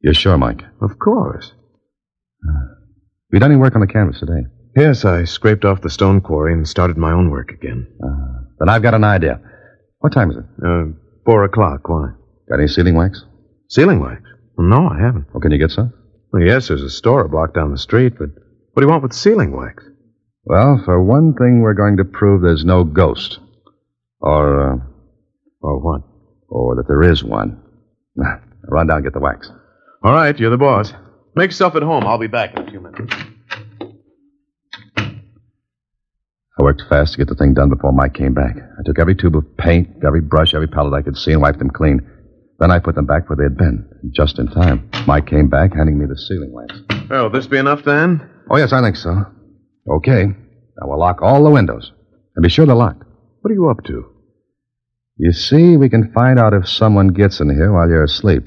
You're 0.01 0.13
sure, 0.13 0.38
Mike? 0.38 0.62
Of 0.81 0.98
course. 1.00 1.51
Have 2.43 3.34
you 3.34 3.39
done 3.39 3.51
any 3.51 3.60
work 3.60 3.75
on 3.75 3.81
the 3.81 3.88
canvas 3.88 4.20
today? 4.20 4.48
Yes, 4.75 5.05
I 5.05 5.25
scraped 5.25 5.65
off 5.65 5.81
the 5.81 5.89
stone 5.89 6.22
quarry 6.22 6.53
and 6.53 6.67
started 6.67 6.98
my 6.98 7.12
own 7.12 7.29
work 7.29 7.51
again. 7.51 7.88
Uh, 8.03 8.43
then 8.60 8.70
I've 8.70 8.81
got 8.81 8.93
an 8.93 9.03
idea. 9.03 9.39
What 10.00 10.13
time 10.13 10.31
is 10.31 10.38
it? 10.38 10.46
Uh, 10.65 10.86
four 11.25 11.43
o'clock. 11.43 11.88
Why? 11.88 12.10
Got 12.51 12.60
any 12.60 12.67
sealing 12.67 12.96
wax? 12.96 13.24
Sealing 13.70 14.00
wax? 14.01 14.22
No, 14.58 14.89
I 14.89 15.00
haven't. 15.00 15.25
Well, 15.34 15.39
can 15.41 15.51
you 15.51 15.58
get 15.58 15.72
some? 15.72 15.93
Well, 16.34 16.43
yes, 16.43 16.67
there's 16.67 16.84
a 16.84 16.89
store 16.89 17.22
a 17.25 17.29
block 17.29 17.53
down 17.53 17.72
the 17.72 17.77
street, 17.77 18.13
but 18.20 18.29
what 18.74 18.81
do 18.81 18.86
you 18.86 18.89
want 18.91 19.03
with 19.03 19.13
sealing 19.13 19.55
wax? 19.55 19.84
Well, 20.43 20.81
for 20.84 21.01
one 21.01 21.34
thing, 21.34 21.62
we're 21.62 21.74
going 21.74 21.98
to 21.98 22.03
prove 22.05 22.41
there's 22.41 22.65
no 22.65 22.84
ghost. 22.84 23.39
Or, 24.20 24.74
uh, 24.74 24.77
Or 25.62 25.79
what? 25.79 26.01
or 26.50 26.75
that 26.75 26.88
there 26.88 27.01
is 27.01 27.24
one. 27.24 27.62
Run 28.67 28.88
down 28.88 28.98
and 28.98 29.05
get 29.05 29.13
the 29.13 29.20
wax. 29.22 29.50
All 30.03 30.12
right, 30.12 30.38
you're 30.38 30.50
the 30.50 30.58
boss. 30.58 30.91
Make 31.36 31.51
yourself 31.51 31.75
at 31.75 31.81
home. 31.84 32.05
I'll 32.05 32.17
be 32.17 32.27
back 32.27 32.58
in 32.58 32.67
a 32.67 32.70
few 32.70 32.81
minutes. 32.81 33.15
I 36.60 36.63
worked 36.63 36.84
fast 36.89 37.13
to 37.13 37.17
get 37.20 37.29
the 37.29 37.36
thing 37.36 37.53
done 37.53 37.70
before 37.70 37.93
Mike 37.93 38.13
came 38.13 38.34
back. 38.34 38.58
I 38.58 38.84
took 38.86 39.00
every 39.00 39.15
tube 39.15 39.36
of 39.38 39.55
paint, 39.58 39.88
every 40.05 40.20
brush, 40.22 40.53
every 40.53 40.67
palette 40.67 40.93
I 40.93 41.01
could 41.01 41.17
see, 41.17 41.31
and 41.31 41.41
wiped 41.41 41.60
them 41.60 41.70
clean. 41.72 42.01
Then 42.62 42.70
I 42.70 42.77
put 42.77 42.94
them 42.94 43.08
back 43.08 43.27
where 43.27 43.36
they 43.36 43.44
had 43.44 43.58
been, 43.58 43.89
just 44.13 44.38
in 44.38 44.46
time. 44.48 44.88
Mike 45.08 45.25
came 45.25 45.50
back, 45.50 45.74
handing 45.74 45.98
me 45.98 46.06
the 46.06 46.15
sealing 46.15 46.53
wax. 46.53 46.80
Well, 47.10 47.24
will 47.24 47.32
this 47.32 47.48
be 47.48 47.58
enough, 47.58 47.84
Dan? 47.84 48.30
Oh, 48.51 48.58
yes, 48.58 48.72
I 48.72 48.84
think 48.84 48.98
so. 48.98 49.25
Okay. 49.89 50.25
Now 50.25 50.88
we'll 50.88 51.00
lock 51.00 51.24
all 51.24 51.44
the 51.44 51.50
windows. 51.50 51.91
And 52.36 52.44
be 52.44 52.50
sure 52.50 52.68
they're 52.68 52.75
locked. 52.75 53.03
What 53.41 53.50
are 53.50 53.56
you 53.56 53.68
up 53.68 53.84
to? 53.86 54.06
You 55.18 55.32
see, 55.32 55.75
we 55.75 55.89
can 55.89 56.13
find 56.13 56.39
out 56.39 56.53
if 56.53 56.70
someone 56.70 57.08
gets 57.08 57.39
in 57.39 57.50
here 57.50 57.74
while 57.74 57.89
you're 57.89 58.03
asleep. 58.03 58.44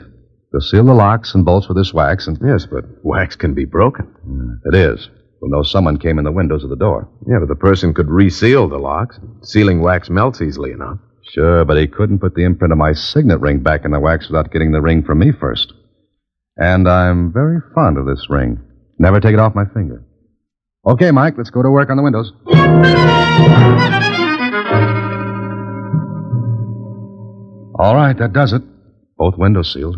We'll 0.52 0.60
seal 0.60 0.84
the 0.84 0.94
locks 0.94 1.34
and 1.34 1.44
bolts 1.44 1.66
with 1.66 1.76
this 1.76 1.92
wax, 1.92 2.28
and 2.28 2.38
Yes, 2.40 2.66
but 2.66 2.84
wax 3.02 3.34
can 3.34 3.52
be 3.52 3.64
broken. 3.64 4.06
Hmm, 4.06 4.52
it 4.64 4.76
is. 4.76 5.08
We'll 5.40 5.50
know 5.50 5.64
someone 5.64 5.98
came 5.98 6.18
in 6.18 6.24
the 6.24 6.30
windows 6.30 6.62
of 6.62 6.70
the 6.70 6.76
door. 6.76 7.08
Yeah, 7.26 7.40
but 7.40 7.48
the 7.48 7.56
person 7.56 7.92
could 7.92 8.08
reseal 8.08 8.68
the 8.68 8.78
locks. 8.78 9.18
Sealing 9.42 9.82
wax 9.82 10.08
melts 10.08 10.40
easily 10.40 10.70
enough. 10.70 10.98
Sure, 11.30 11.64
but 11.64 11.76
he 11.76 11.86
couldn't 11.86 12.20
put 12.20 12.34
the 12.34 12.44
imprint 12.44 12.72
of 12.72 12.78
my 12.78 12.92
signet 12.92 13.40
ring 13.40 13.60
back 13.60 13.84
in 13.84 13.90
the 13.90 14.00
wax 14.00 14.28
without 14.28 14.52
getting 14.52 14.72
the 14.72 14.80
ring 14.80 15.02
from 15.02 15.18
me 15.18 15.32
first. 15.32 15.72
And 16.56 16.88
I'm 16.88 17.32
very 17.32 17.58
fond 17.74 17.98
of 17.98 18.06
this 18.06 18.26
ring. 18.30 18.60
Never 18.98 19.20
take 19.20 19.34
it 19.34 19.40
off 19.40 19.54
my 19.54 19.64
finger. 19.64 20.04
Okay, 20.86 21.10
Mike, 21.10 21.34
let's 21.36 21.50
go 21.50 21.62
to 21.62 21.70
work 21.70 21.90
on 21.90 21.96
the 21.96 22.02
windows. 22.02 22.32
All 27.76 27.94
right, 27.96 28.16
that 28.18 28.32
does 28.32 28.52
it. 28.52 28.62
Both 29.18 29.36
windows 29.36 29.72
sealed. 29.72 29.96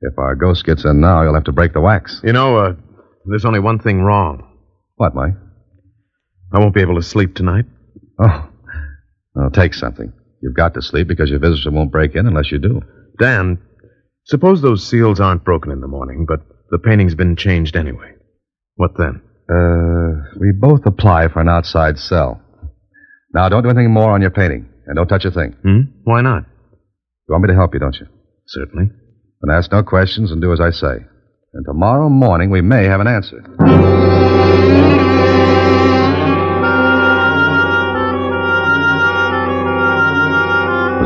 If 0.00 0.18
our 0.18 0.34
ghost 0.36 0.64
gets 0.64 0.84
in 0.84 1.00
now, 1.00 1.22
you'll 1.22 1.34
have 1.34 1.44
to 1.44 1.52
break 1.52 1.72
the 1.72 1.80
wax. 1.80 2.20
You 2.22 2.32
know, 2.32 2.56
uh, 2.58 2.74
there's 3.24 3.44
only 3.44 3.58
one 3.60 3.78
thing 3.78 4.02
wrong. 4.02 4.46
What, 4.96 5.14
Mike? 5.14 5.34
I 6.52 6.60
won't 6.60 6.74
be 6.74 6.82
able 6.82 6.94
to 6.96 7.02
sleep 7.02 7.34
tonight. 7.34 7.64
Oh, 8.18 8.48
well, 9.34 9.50
take 9.50 9.74
something. 9.74 10.12
You've 10.46 10.54
got 10.54 10.74
to 10.74 10.82
sleep 10.82 11.08
because 11.08 11.28
your 11.28 11.40
visitor 11.40 11.72
won't 11.72 11.90
break 11.90 12.14
in 12.14 12.28
unless 12.28 12.52
you 12.52 12.58
do. 12.58 12.80
Dan, 13.18 13.58
suppose 14.26 14.62
those 14.62 14.88
seals 14.88 15.18
aren't 15.18 15.42
broken 15.42 15.72
in 15.72 15.80
the 15.80 15.88
morning, 15.88 16.24
but 16.24 16.38
the 16.70 16.78
painting's 16.78 17.16
been 17.16 17.34
changed 17.34 17.74
anyway. 17.74 18.12
What 18.76 18.92
then? 18.96 19.22
Uh, 19.50 20.22
we 20.38 20.52
both 20.52 20.86
apply 20.86 21.26
for 21.26 21.40
an 21.40 21.48
outside 21.48 21.98
cell. 21.98 22.40
Now, 23.34 23.48
don't 23.48 23.64
do 23.64 23.70
anything 23.70 23.92
more 23.92 24.12
on 24.12 24.22
your 24.22 24.30
painting, 24.30 24.68
and 24.86 24.94
don't 24.94 25.08
touch 25.08 25.24
a 25.24 25.32
thing. 25.32 25.56
Hmm? 25.64 25.80
Why 26.04 26.20
not? 26.20 26.44
You 27.28 27.32
want 27.32 27.42
me 27.42 27.48
to 27.48 27.54
help 27.54 27.74
you, 27.74 27.80
don't 27.80 27.96
you? 27.98 28.06
Certainly. 28.46 28.90
Then 29.40 29.56
ask 29.56 29.72
no 29.72 29.82
questions 29.82 30.30
and 30.30 30.40
do 30.40 30.52
as 30.52 30.60
I 30.60 30.70
say. 30.70 31.04
And 31.54 31.64
tomorrow 31.66 32.08
morning 32.08 32.50
we 32.50 32.60
may 32.60 32.84
have 32.84 33.00
an 33.00 33.08
answer. 33.08 33.42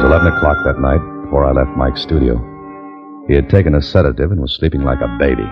Was 0.01 0.09
11 0.09 0.33
o'clock 0.33 0.57
that 0.65 0.81
night 0.81 1.03
before 1.25 1.45
I 1.45 1.53
left 1.53 1.77
Mike's 1.77 2.01
studio. 2.01 2.41
He 3.29 3.35
had 3.35 3.51
taken 3.51 3.75
a 3.75 3.83
sedative 3.83 4.33
and 4.33 4.41
was 4.41 4.57
sleeping 4.57 4.81
like 4.81 5.01
a 5.01 5.17
baby. 5.19 5.45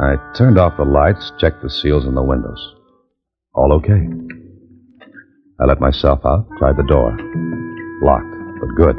I 0.00 0.16
turned 0.34 0.58
off 0.58 0.78
the 0.78 0.84
lights, 0.84 1.30
checked 1.38 1.62
the 1.62 1.68
seals 1.68 2.06
in 2.06 2.14
the 2.14 2.22
windows. 2.22 2.58
All 3.54 3.72
okay. 3.74 4.00
I 5.60 5.66
let 5.66 5.80
myself 5.80 6.20
out, 6.24 6.48
tried 6.58 6.76
the 6.76 6.88
door. 6.88 7.12
Locked, 8.02 8.32
but 8.60 8.74
good. 8.76 8.96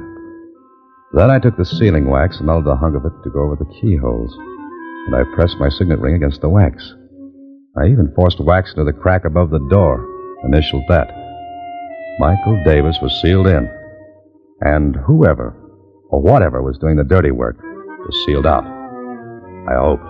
Then 1.13 1.31
I 1.31 1.39
took 1.39 1.57
the 1.57 1.65
sealing 1.65 2.07
wax 2.07 2.37
and 2.37 2.45
melted 2.45 2.71
a 2.71 2.75
hunk 2.75 2.95
of 2.95 3.05
it 3.05 3.17
to 3.23 3.31
go 3.31 3.41
over 3.41 3.55
the 3.55 3.73
keyholes. 3.81 4.31
And 5.07 5.15
I 5.15 5.35
pressed 5.35 5.57
my 5.59 5.69
signet 5.69 5.99
ring 5.99 6.15
against 6.15 6.41
the 6.41 6.49
wax. 6.49 6.93
I 7.81 7.87
even 7.87 8.13
forced 8.15 8.39
wax 8.39 8.71
into 8.71 8.83
the 8.83 8.93
crack 8.93 9.25
above 9.25 9.49
the 9.49 9.65
door, 9.69 10.05
initialed 10.45 10.85
that. 10.89 11.09
Michael 12.19 12.61
Davis 12.63 12.99
was 13.01 13.19
sealed 13.21 13.47
in. 13.47 13.67
And 14.61 14.95
whoever, 15.07 15.55
or 16.09 16.21
whatever, 16.21 16.61
was 16.61 16.77
doing 16.79 16.95
the 16.95 17.03
dirty 17.03 17.31
work 17.31 17.57
was 17.61 18.25
sealed 18.25 18.45
out. 18.45 18.63
I 18.63 19.75
hoped. 19.79 20.03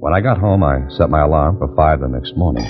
When 0.00 0.14
I 0.14 0.20
got 0.20 0.38
home, 0.38 0.62
I 0.62 0.88
set 0.88 1.10
my 1.10 1.20
alarm 1.20 1.58
for 1.58 1.74
five 1.76 2.00
the 2.00 2.08
next 2.08 2.36
morning. 2.36 2.64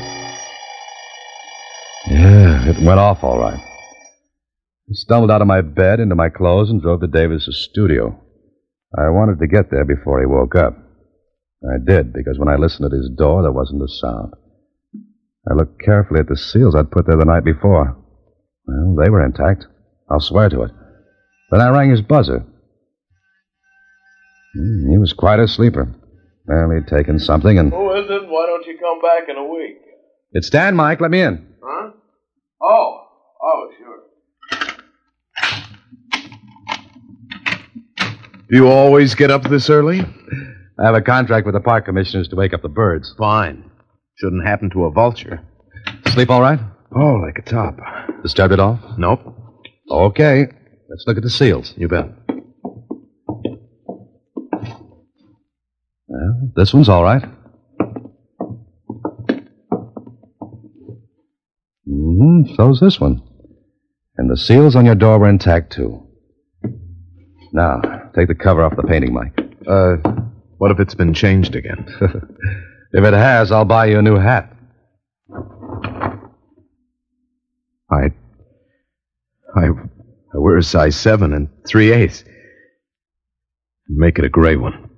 Yeah, 2.09 2.69
it 2.69 2.85
went 2.85 2.99
off 2.99 3.23
all 3.23 3.39
right. 3.39 3.59
I 3.59 4.93
stumbled 4.93 5.31
out 5.31 5.41
of 5.41 5.47
my 5.47 5.61
bed 5.61 6.01
into 6.01 6.17
my 6.17 6.29
clothes 6.29 6.71
and 6.71 6.83
drove 6.83 7.01
to 7.01 7.07
Davis's 7.07 7.69
studio. 7.71 8.21
I 8.99 9.09
wanted 9.11 9.39
to 9.39 9.47
get 9.47 9.71
there 9.71 9.85
before 9.85 10.21
he 10.21 10.27
woke 10.27 10.57
up. 10.57 10.77
I 11.63 11.77
did, 11.85 12.13
because 12.13 12.39
when 12.39 12.49
I 12.49 12.57
listened 12.57 12.87
at 12.87 12.97
his 12.97 13.11
door, 13.17 13.43
there 13.43 13.53
wasn't 13.53 13.83
a 13.83 13.89
sound. 13.89 14.33
I 15.49 15.55
looked 15.55 15.81
carefully 15.81 16.21
at 16.21 16.29
the 16.29 16.37
seals 16.37 16.75
I'd 16.75 16.91
put 16.91 17.07
there 17.07 17.17
the 17.17 17.25
night 17.25 17.45
before. 17.45 17.97
Well, 18.67 18.97
they 19.03 19.11
were 19.11 19.25
intact. 19.25 19.67
I'll 20.11 20.21
swear 20.21 20.49
to 20.49 20.63
it. 20.63 20.71
Then 21.51 21.61
I 21.61 21.69
rang 21.71 21.91
his 21.91 22.01
buzzer. 22.03 22.45
Hmm, 24.55 24.91
He 24.91 24.99
was 24.99 25.13
quite 25.13 25.39
a 25.39 25.47
sleeper. 25.49 25.95
Well, 26.47 26.71
he'd 26.71 26.89
taken 26.89 27.19
something 27.19 27.59
and. 27.59 27.73
Who 27.73 27.93
is 27.95 28.07
it? 28.11 28.29
Why 28.29 28.47
don't 28.47 28.67
you 28.67 28.77
come 28.79 29.01
back 29.01 29.29
in 29.29 29.37
a 29.37 29.45
week? 29.45 29.77
It's 30.33 30.51
Dan, 30.51 30.75
Mike. 30.77 31.01
Let 31.01 31.11
me 31.11 31.21
in. 31.21 31.47
Huh? 31.63 31.91
Oh. 32.63 33.07
Oh, 33.43 33.71
sure. 33.79 33.99
Do 38.49 38.57
you 38.57 38.67
always 38.69 39.15
get 39.15 39.31
up 39.31 39.43
this 39.45 39.71
early? 39.71 40.01
I 40.01 40.85
have 40.85 40.95
a 40.95 41.01
contract 41.03 41.47
with 41.47 41.55
the 41.55 41.61
park 41.61 41.85
commissioners 41.85 42.27
to 42.29 42.37
wake 42.37 42.53
up 42.53 42.63
the 42.63 42.69
birds. 42.69 43.15
Fine. 43.17 43.71
Shouldn't 44.17 44.45
happen 44.47 44.71
to 44.71 44.85
a 44.85 44.91
vulture. 44.91 45.41
Sleep 46.09 46.31
all 46.31 46.41
right? 46.41 46.59
Oh, 46.97 47.15
like 47.25 47.39
a 47.39 47.43
top. 47.43 47.79
Disturbed 48.23 48.53
at 48.53 48.59
all? 48.61 48.81
Nope. 48.99 49.21
Okay. 49.91 50.47
Let's 50.89 51.05
look 51.07 51.17
at 51.17 51.23
the 51.23 51.31
seals. 51.31 51.75
You 51.77 51.89
bet. 51.89 52.09
Well, 56.07 56.53
this 56.57 56.73
one's 56.73 56.89
all 56.89 57.03
right. 57.03 57.23
Mm-hmm. 61.89 62.55
So's 62.55 62.81
this 62.81 63.01
one. 63.01 63.23
And 64.17 64.31
the 64.31 64.37
seals 64.37 64.77
on 64.77 64.85
your 64.85 64.95
door 64.95 65.19
were 65.19 65.29
intact, 65.29 65.73
too. 65.73 66.07
Now, 67.53 67.81
take 68.15 68.29
the 68.29 68.35
cover 68.35 68.63
off 68.63 68.77
the 68.77 68.83
painting, 68.83 69.13
Mike. 69.15 69.39
Uh, 69.67 69.97
what 70.59 70.71
if 70.71 70.79
it's 70.79 70.95
been 70.95 71.15
changed 71.15 71.57
again? 71.57 71.87
If 72.93 73.05
it 73.05 73.15
has, 73.15 73.53
I'll 73.53 73.65
buy 73.65 73.87
you 73.87 73.99
a 73.99 74.03
new 74.03 74.17
hat. 74.17 74.53
I. 77.89 78.13
I. 79.57 79.69
I 80.33 80.39
wear 80.39 80.57
a 80.57 80.63
size 80.63 80.95
7 80.95 81.33
and 81.33 81.49
3 81.67 81.93
eighths. 81.93 82.23
Make 83.89 84.21
it 84.21 84.25
a 84.25 84.29
gray 84.29 84.55
one. 84.55 84.89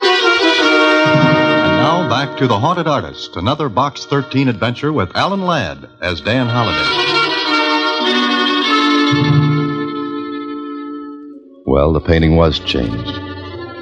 And 0.00 1.76
now 1.76 2.08
back 2.08 2.38
to 2.38 2.46
The 2.46 2.58
Haunted 2.58 2.86
Artist, 2.86 3.36
another 3.36 3.68
Box 3.68 4.04
13 4.04 4.48
adventure 4.48 4.92
with 4.92 5.16
Alan 5.16 5.42
Ladd 5.42 5.88
as 6.02 6.20
Dan 6.20 6.46
Holliday. 6.46 7.06
Well, 11.66 11.92
the 11.92 12.00
painting 12.00 12.36
was 12.36 12.58
changed. 12.60 13.27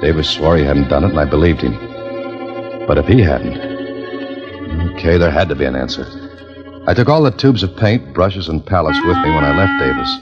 Davis 0.01 0.29
swore 0.29 0.57
he 0.57 0.63
hadn't 0.63 0.89
done 0.89 1.03
it, 1.03 1.09
and 1.09 1.19
I 1.19 1.25
believed 1.25 1.61
him. 1.61 1.73
But 2.87 2.97
if 2.97 3.05
he 3.07 3.21
hadn't, 3.21 3.77
Okay, 4.97 5.17
there 5.17 5.31
had 5.31 5.47
to 5.49 5.55
be 5.55 5.65
an 5.65 5.75
answer. 5.75 6.05
I 6.87 6.93
took 6.93 7.07
all 7.07 7.21
the 7.21 7.31
tubes 7.31 7.61
of 7.61 7.75
paint, 7.77 8.13
brushes, 8.13 8.49
and 8.49 8.65
palettes 8.65 8.99
with 9.05 9.17
me 9.17 9.29
when 9.29 9.43
I 9.43 9.55
left 9.55 9.79
Davis. 9.79 10.17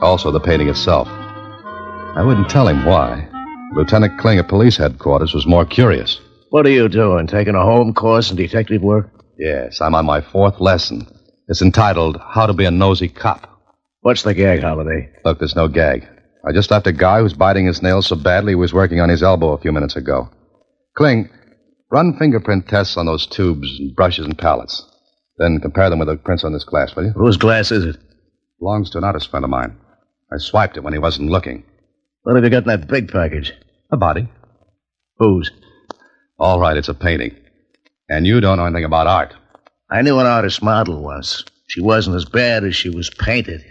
Also, 0.00 0.30
the 0.30 0.38
painting 0.40 0.68
itself. 0.68 1.08
I 1.08 2.22
wouldn't 2.22 2.50
tell 2.50 2.68
him 2.68 2.84
why. 2.84 3.26
Lieutenant 3.74 4.18
Kling 4.18 4.38
at 4.38 4.48
police 4.48 4.76
headquarters 4.76 5.32
was 5.32 5.46
more 5.46 5.64
curious. 5.64 6.20
What 6.50 6.66
are 6.66 6.70
you 6.70 6.88
doing? 6.88 7.26
Taking 7.26 7.54
a 7.54 7.62
home 7.62 7.94
course 7.94 8.30
in 8.30 8.36
detective 8.36 8.82
work? 8.82 9.10
Yes, 9.38 9.80
I'm 9.80 9.94
on 9.94 10.04
my 10.06 10.20
fourth 10.20 10.60
lesson. 10.60 11.06
It's 11.48 11.62
entitled 11.62 12.18
How 12.20 12.46
to 12.46 12.52
Be 12.52 12.64
a 12.66 12.70
Nosy 12.70 13.08
Cop. 13.08 13.48
What's 14.00 14.22
the 14.22 14.34
gag, 14.34 14.60
Holliday? 14.62 15.10
Look, 15.24 15.38
there's 15.38 15.56
no 15.56 15.68
gag. 15.68 16.06
I 16.48 16.52
just 16.52 16.70
left 16.70 16.86
a 16.86 16.92
guy 16.92 17.20
who's 17.20 17.34
biting 17.34 17.66
his 17.66 17.82
nails 17.82 18.06
so 18.06 18.16
badly 18.16 18.52
he 18.52 18.56
was 18.56 18.72
working 18.72 19.00
on 19.00 19.10
his 19.10 19.22
elbow 19.22 19.52
a 19.52 19.58
few 19.58 19.70
minutes 19.70 19.96
ago. 19.96 20.30
Kling, 20.96 21.28
run 21.90 22.16
fingerprint 22.18 22.66
tests 22.66 22.96
on 22.96 23.04
those 23.04 23.26
tubes 23.26 23.78
and 23.78 23.94
brushes 23.94 24.24
and 24.24 24.38
palettes. 24.38 24.82
Then 25.36 25.60
compare 25.60 25.90
them 25.90 25.98
with 25.98 26.08
the 26.08 26.16
prints 26.16 26.44
on 26.44 26.54
this 26.54 26.64
glass, 26.64 26.96
will 26.96 27.04
you? 27.04 27.10
Whose 27.10 27.36
glass 27.36 27.70
is 27.70 27.84
it? 27.84 27.98
Belongs 28.60 28.88
to 28.90 28.98
an 28.98 29.04
artist 29.04 29.30
friend 29.30 29.44
of 29.44 29.50
mine. 29.50 29.76
I 30.32 30.38
swiped 30.38 30.78
it 30.78 30.82
when 30.82 30.94
he 30.94 30.98
wasn't 30.98 31.30
looking. 31.30 31.64
What 32.22 32.34
have 32.34 32.44
you 32.44 32.50
got 32.50 32.62
in 32.62 32.68
that 32.68 32.88
big 32.88 33.12
package? 33.12 33.52
A 33.92 33.98
body. 33.98 34.26
Whose? 35.18 35.50
All 36.38 36.58
right, 36.58 36.78
it's 36.78 36.88
a 36.88 36.94
painting. 36.94 37.36
And 38.08 38.26
you 38.26 38.40
don't 38.40 38.56
know 38.56 38.64
anything 38.64 38.84
about 38.84 39.06
art. 39.06 39.34
I 39.90 40.00
knew 40.00 40.18
an 40.18 40.26
artist 40.26 40.62
model 40.62 41.02
once. 41.02 41.44
She 41.66 41.82
wasn't 41.82 42.16
as 42.16 42.24
bad 42.24 42.64
as 42.64 42.74
she 42.74 42.88
was 42.88 43.10
painted. 43.10 43.62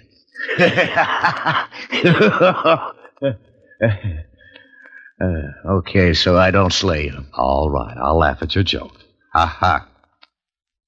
Uh, 5.20 5.26
okay, 5.70 6.14
so 6.14 6.38
I 6.38 6.52
don't 6.52 6.74
slay 6.74 7.06
you. 7.06 7.26
All 7.34 7.70
right, 7.70 7.98
I'll 7.98 8.18
laugh 8.18 8.40
at 8.42 8.56
your 8.56 8.64
joke. 8.64 8.94
Ha 9.34 9.46
ha. 9.46 9.88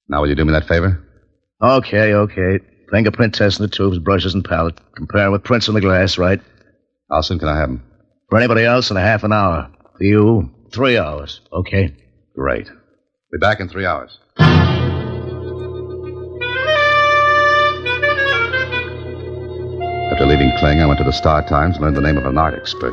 Now, 0.08 0.20
will 0.20 0.28
you 0.28 0.34
do 0.34 0.44
me 0.44 0.52
that 0.52 0.66
favor? 0.66 1.02
Okay, 1.62 2.14
okay. 2.14 2.58
Fingerprint 2.90 3.34
test 3.34 3.60
in 3.60 3.66
the 3.66 3.70
tubes, 3.70 3.98
brushes, 3.98 4.34
and 4.34 4.44
palette. 4.44 4.78
Compare 4.96 5.30
with 5.30 5.44
prints 5.44 5.68
on 5.68 5.74
the 5.74 5.80
glass, 5.80 6.18
right? 6.18 6.40
How 7.10 7.20
soon 7.20 7.38
can 7.38 7.48
I 7.48 7.58
have 7.58 7.68
them? 7.68 7.84
For 8.28 8.38
anybody 8.38 8.64
else, 8.64 8.90
in 8.90 8.96
a 8.96 9.00
half 9.00 9.24
an 9.24 9.32
hour. 9.32 9.70
For 9.96 10.04
you, 10.04 10.50
three 10.72 10.98
hours. 10.98 11.40
Okay? 11.52 11.94
Great. 12.34 12.68
Be 13.32 13.38
back 13.38 13.60
in 13.60 13.68
three 13.68 13.86
hours. 13.86 14.18
After 20.20 20.36
leaving 20.36 20.54
Kling, 20.58 20.82
I 20.82 20.84
went 20.84 20.98
to 20.98 21.04
the 21.04 21.14
Star 21.14 21.40
Times 21.48 21.76
and 21.76 21.82
learned 21.82 21.96
the 21.96 22.02
name 22.02 22.18
of 22.18 22.26
an 22.26 22.36
art 22.36 22.52
expert. 22.52 22.92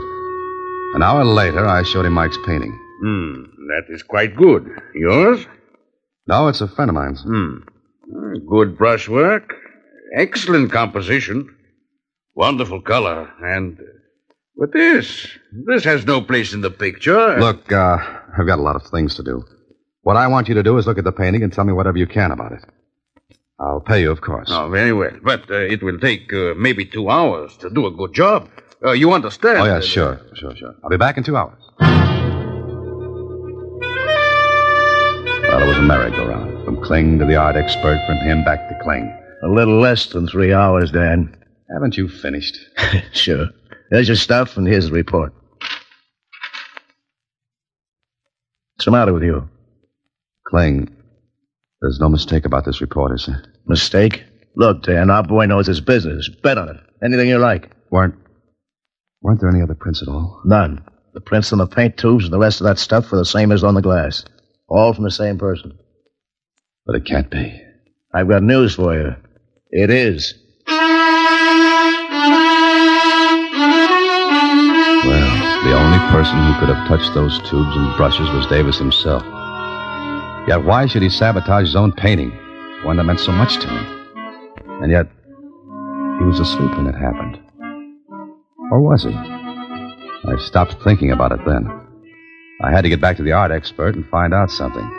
An 0.96 1.04
hour 1.04 1.26
later, 1.26 1.68
I 1.68 1.84
showed 1.84 2.06
him 2.06 2.14
Mike's 2.14 2.38
painting. 2.46 2.72
Hmm, 3.02 3.44
that 3.68 3.84
is 3.90 4.02
quite 4.02 4.38
good. 4.38 4.66
Yours? 4.96 5.46
No, 6.28 6.48
it's 6.48 6.62
a 6.62 6.70
friend 6.70 6.90
of 6.90 6.96
mine's. 6.96 7.24
Hmm. 7.24 7.58
Good 8.50 8.78
brushwork. 8.78 9.54
Excellent 10.16 10.72
composition. 10.72 11.54
Wonderful 12.34 12.80
color. 12.80 13.30
And. 13.42 13.78
But 14.56 14.72
this. 14.72 15.28
This 15.66 15.84
has 15.84 16.06
no 16.06 16.22
place 16.22 16.54
in 16.54 16.62
the 16.62 16.72
picture. 16.72 17.38
Look, 17.42 17.70
uh, 17.74 17.98
I've 18.38 18.48
got 18.48 18.60
a 18.60 18.62
lot 18.62 18.78
of 18.78 18.84
things 18.84 19.16
to 19.16 19.24
do. 19.24 19.44
What 20.04 20.16
I 20.16 20.28
want 20.28 20.48
you 20.48 20.56
to 20.56 20.64
do 20.64 20.78
is 20.78 20.88
look 20.88 20.98
at 20.98 21.04
the 21.04 21.12
painting 21.12 21.44
and 21.44 21.52
tell 21.52 21.66
me 21.66 21.74
whatever 21.74 21.98
you 21.98 22.08
can 22.08 22.32
about 22.32 22.54
it. 22.54 22.64
I'll 23.60 23.82
pay 23.82 24.02
you, 24.02 24.12
of 24.12 24.22
course. 24.22 24.50
Oh, 24.52 24.70
very 24.70 24.94
well. 24.94 25.18
But 25.24 25.50
uh, 25.50 25.56
it 25.56 25.82
will 25.82 25.98
take 26.00 26.32
uh, 26.32 26.54
maybe 26.56 26.86
two 26.86 27.10
hours 27.10 27.58
to 27.58 27.70
do 27.70 27.88
a 27.88 27.92
good 27.92 28.14
job. 28.14 28.50
Uh, 28.86 28.92
you 28.92 29.12
understand? 29.14 29.58
Oh, 29.60 29.66
yeah, 29.66 29.78
uh, 29.78 29.82
sure, 29.82 30.22
sure, 30.36 30.56
sure. 30.56 30.76
I'll 30.84 30.90
be 30.90 30.98
back 30.98 31.18
in 31.18 31.24
two 31.24 31.36
hours. 31.36 31.58
Well, 35.48 35.64
it 35.64 35.68
was 35.68 35.78
a 35.78 35.82
merry-go-round. 35.82 36.66
From 36.66 36.84
Kling 36.84 37.18
to 37.20 37.26
the 37.26 37.36
art 37.36 37.56
expert, 37.56 38.00
from 38.06 38.18
him 38.18 38.44
back 38.44 38.68
to 38.70 38.78
Kling. 38.84 39.12
A 39.44 39.48
little 39.48 39.80
less 39.80 40.08
than 40.08 40.28
three 40.28 40.54
hours, 40.54 40.92
Dan. 40.92 41.36
Haven't 41.74 41.98
you 41.98 42.08
finished? 42.10 42.56
sure. 43.14 43.48
There's 43.90 44.08
your 44.08 44.18
stuff, 44.18 44.58
and 44.58 44.68
here's 44.68 44.88
the 44.88 44.92
report. 44.92 45.34
What's 48.76 48.86
the 48.86 48.92
matter 48.92 49.14
with 49.14 49.24
you? 49.24 49.50
Kling, 50.48 50.90
there's 51.82 52.00
no 52.00 52.10
mistake 52.10 52.46
about 52.46 52.66
this 52.66 52.82
report, 52.82 53.12
is 53.14 53.26
there? 53.28 53.44
Mistake? 53.68 54.24
Look, 54.56 54.84
Dan, 54.84 55.10
our 55.12 55.24
boy 55.24 55.46
knows 55.46 55.68
his 55.68 55.82
business. 55.82 56.30
Bet 56.42 56.58
on 56.58 56.70
it. 56.70 56.78
Anything 57.04 57.30
you 57.30 57.38
like. 57.38 57.70
Weren't 57.92 58.16
weren't 59.22 59.40
there 59.40 59.50
any 59.50 59.62
other 59.62 59.76
prints 59.76 60.02
at 60.02 60.08
all? 60.08 60.42
None. 60.46 60.84
The 61.14 61.22
prints 61.22 61.52
on 61.52 61.60
the 61.60 61.68
paint 61.68 61.98
tubes 61.98 62.26
and 62.26 62.34
the 62.34 62.40
rest 62.40 62.62
of 62.62 62.66
that 62.66 62.80
stuff 62.80 63.12
were 63.12 63.18
the 63.18 63.26
same 63.26 63.52
as 63.52 63.64
on 63.64 63.76
the 63.76 63.82
glass. 63.82 64.24
All 64.68 64.94
from 64.94 65.04
the 65.04 65.12
same 65.12 65.38
person. 65.38 65.78
But 66.86 66.96
it 66.96 67.06
can't 67.06 67.30
be. 67.30 67.62
I've 68.14 68.28
got 68.28 68.44
news 68.44 68.76
for 68.76 68.94
you. 68.98 69.16
It 69.70 69.90
is. 69.90 70.34
Well, 70.68 70.84
the 75.64 75.74
only 75.78 76.00
person 76.12 76.38
who 76.44 76.60
could 76.60 76.70
have 76.70 76.88
touched 76.88 77.14
those 77.14 77.38
tubes 77.40 77.76
and 77.76 77.96
brushes 77.98 78.30
was 78.32 78.48
Davis 78.48 78.78
himself. 78.78 79.24
Yet 80.48 80.64
why 80.64 80.86
should 80.88 81.02
he 81.02 81.10
sabotage 81.10 81.66
his 81.66 81.76
own 81.76 81.92
painting? 81.92 82.32
One 82.84 82.98
that 82.98 83.04
meant 83.04 83.20
so 83.20 83.32
much 83.32 83.58
to 83.60 83.68
him? 83.68 83.86
And 84.82 84.92
yet, 84.92 85.08
he 86.20 86.26
was 86.26 86.40
asleep 86.40 86.72
when 86.78 86.88
it 86.88 86.96
happened. 86.96 87.40
Or 88.72 88.80
was 88.82 89.04
he? 89.04 89.10
I 89.10 90.38
stopped 90.40 90.82
thinking 90.84 91.12
about 91.12 91.32
it 91.32 91.40
then. 91.46 91.70
I 92.62 92.72
had 92.72 92.82
to 92.82 92.90
get 92.90 93.02
back 93.02 93.18
to 93.18 93.24
the 93.24 93.34
art 93.34 93.52
expert 93.52 93.96
and 93.96 94.08
find 94.08 94.34
out 94.34 94.50
something. 94.50 94.94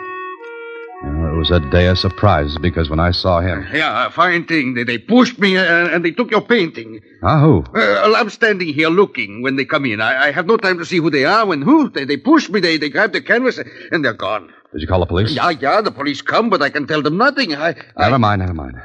It 1.01 1.37
was 1.37 1.51
a 1.51 1.61
day 1.71 1.87
of 1.87 1.97
surprises 1.97 2.57
because 2.57 2.89
when 2.89 2.99
I 2.99 3.11
saw 3.11 3.39
him. 3.39 3.65
Yeah, 3.73 4.07
a 4.07 4.09
fine 4.09 4.45
thing. 4.45 4.73
They, 4.73 4.83
they 4.83 4.97
pushed 4.97 5.39
me 5.39 5.57
uh, 5.57 5.87
and 5.87 6.03
they 6.03 6.11
took 6.11 6.29
your 6.29 6.41
painting. 6.41 6.99
Ah, 7.23 7.39
who? 7.39 7.63
Uh, 7.73 8.13
I'm 8.17 8.29
standing 8.29 8.73
here 8.73 8.89
looking 8.89 9.41
when 9.41 9.55
they 9.55 9.63
come 9.63 9.85
in. 9.85 10.01
I, 10.01 10.27
I 10.27 10.31
have 10.31 10.45
no 10.45 10.57
time 10.57 10.77
to 10.79 10.85
see 10.85 10.97
who 10.97 11.09
they 11.09 11.23
are. 11.23 11.45
When 11.45 11.61
who? 11.61 11.89
They, 11.89 12.03
they 12.03 12.17
pushed 12.17 12.49
me. 12.49 12.59
They, 12.59 12.77
they 12.77 12.89
grabbed 12.89 13.13
the 13.13 13.21
canvas 13.21 13.59
and 13.91 14.03
they're 14.03 14.13
gone. 14.13 14.51
Did 14.71 14.81
you 14.81 14.87
call 14.87 14.99
the 14.99 15.05
police? 15.07 15.33
Yeah, 15.33 15.49
yeah, 15.49 15.81
the 15.81 15.91
police 15.91 16.21
come, 16.21 16.49
but 16.49 16.61
I 16.61 16.69
can 16.69 16.85
tell 16.85 17.01
them 17.01 17.17
nothing. 17.17 17.55
I, 17.55 17.69
I 17.97 18.03
Never 18.05 18.19
mind, 18.19 18.41
never 18.41 18.53
mind. 18.53 18.75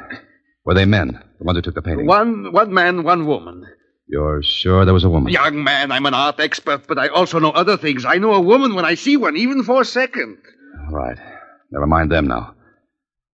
Were 0.65 0.75
they 0.75 0.87
men? 0.87 1.23
The 1.39 1.45
ones 1.45 1.59
who 1.59 1.63
took 1.63 1.75
the 1.75 1.83
painting? 1.83 2.07
One, 2.07 2.53
one 2.53 2.73
man, 2.73 3.03
one 3.03 3.27
woman. 3.27 3.67
You're 4.07 4.43
sure 4.43 4.85
there 4.85 4.95
was 4.95 5.05
a 5.05 5.11
woman? 5.11 5.33
Young 5.33 5.63
man, 5.63 5.93
I'm 5.93 6.07
an 6.07 6.15
art 6.15 6.41
expert, 6.41 6.87
but 6.87 6.99
I 6.99 7.09
also 7.09 7.39
know 7.39 7.51
other 7.51 7.77
things. 7.77 8.05
I 8.05 8.17
know 8.17 8.33
a 8.35 8.41
woman 8.41 8.75
when 8.75 8.85
I 8.85 8.95
see 8.95 9.17
one, 9.17 9.37
even 9.37 9.63
for 9.63 9.83
a 9.83 9.85
second. 9.85 10.39
All 10.87 10.95
right. 10.95 11.19
Never 11.71 11.87
mind 11.87 12.11
them 12.11 12.27
now. 12.29 12.55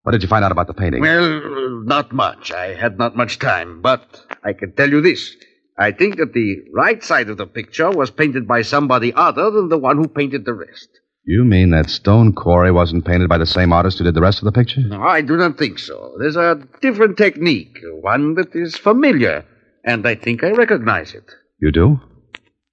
What 0.02 0.12
did 0.12 0.22
you 0.22 0.28
find 0.28 0.44
out 0.44 0.52
about 0.52 0.66
the 0.66 0.74
painting? 0.74 1.02
Well, 1.02 1.82
not 1.84 2.12
much. 2.12 2.52
I 2.52 2.74
had 2.74 2.98
not 2.98 3.16
much 3.16 3.38
time, 3.38 3.82
but 3.82 4.24
I 4.42 4.54
can 4.54 4.72
tell 4.74 4.88
you 4.88 5.00
this. 5.00 5.36
I 5.78 5.92
think 5.92 6.16
that 6.16 6.32
the 6.32 6.56
right 6.74 7.02
side 7.02 7.28
of 7.28 7.36
the 7.36 7.46
picture 7.46 7.90
was 7.90 8.10
painted 8.10 8.46
by 8.48 8.62
somebody 8.62 9.12
other 9.12 9.50
than 9.50 9.68
the 9.68 9.78
one 9.78 9.96
who 9.96 10.08
painted 10.08 10.44
the 10.44 10.54
rest. 10.54 10.88
You 11.24 11.44
mean 11.44 11.70
that 11.70 11.90
stone 11.90 12.33
quarry 12.33 12.72
wasn't 12.72 13.04
painted 13.04 13.28
by 13.28 13.38
the 13.38 13.46
same 13.46 13.72
artist 13.72 13.98
who 13.98 14.04
did 14.04 14.14
the 14.14 14.20
rest 14.22 14.38
of 14.38 14.44
the 14.44 14.52
picture? 14.52 14.80
No, 14.80 15.02
I 15.02 15.20
do 15.20 15.37
not 15.37 15.59
think 15.59 15.78
so. 15.78 16.14
There's 16.18 16.37
a 16.37 16.61
different 16.80 17.16
technique, 17.18 17.76
one 18.00 18.35
that 18.35 18.54
is 18.54 18.76
familiar, 18.76 19.44
and 19.85 20.06
I 20.06 20.14
think 20.14 20.42
I 20.42 20.50
recognize 20.50 21.14
it. 21.14 21.30
You 21.61 21.72
do? 21.72 22.00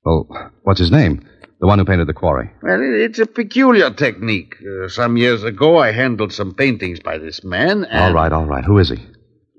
Well, 0.06 0.28
what's 0.64 0.80
his 0.80 0.92
name? 0.92 1.28
The 1.60 1.68
one 1.68 1.80
who 1.80 1.86
painted 1.86 2.08
the 2.08 2.14
quarry. 2.14 2.52
Well, 2.62 2.80
it's 2.82 3.20
a 3.20 3.26
peculiar 3.26 3.90
technique. 3.92 4.56
Uh, 4.62 4.88
some 4.88 5.18
years 5.18 5.44
ago, 5.44 5.78
I 5.80 5.92
handled 5.92 6.32
some 6.32 6.54
paintings 6.54 7.00
by 7.00 7.18
this 7.18 7.44
man. 7.44 7.84
And 7.86 8.04
All 8.04 8.14
right, 8.14 8.32
all 8.32 8.46
right. 8.46 8.64
Who 8.64 8.78
is 8.78 8.90
he? 8.90 8.98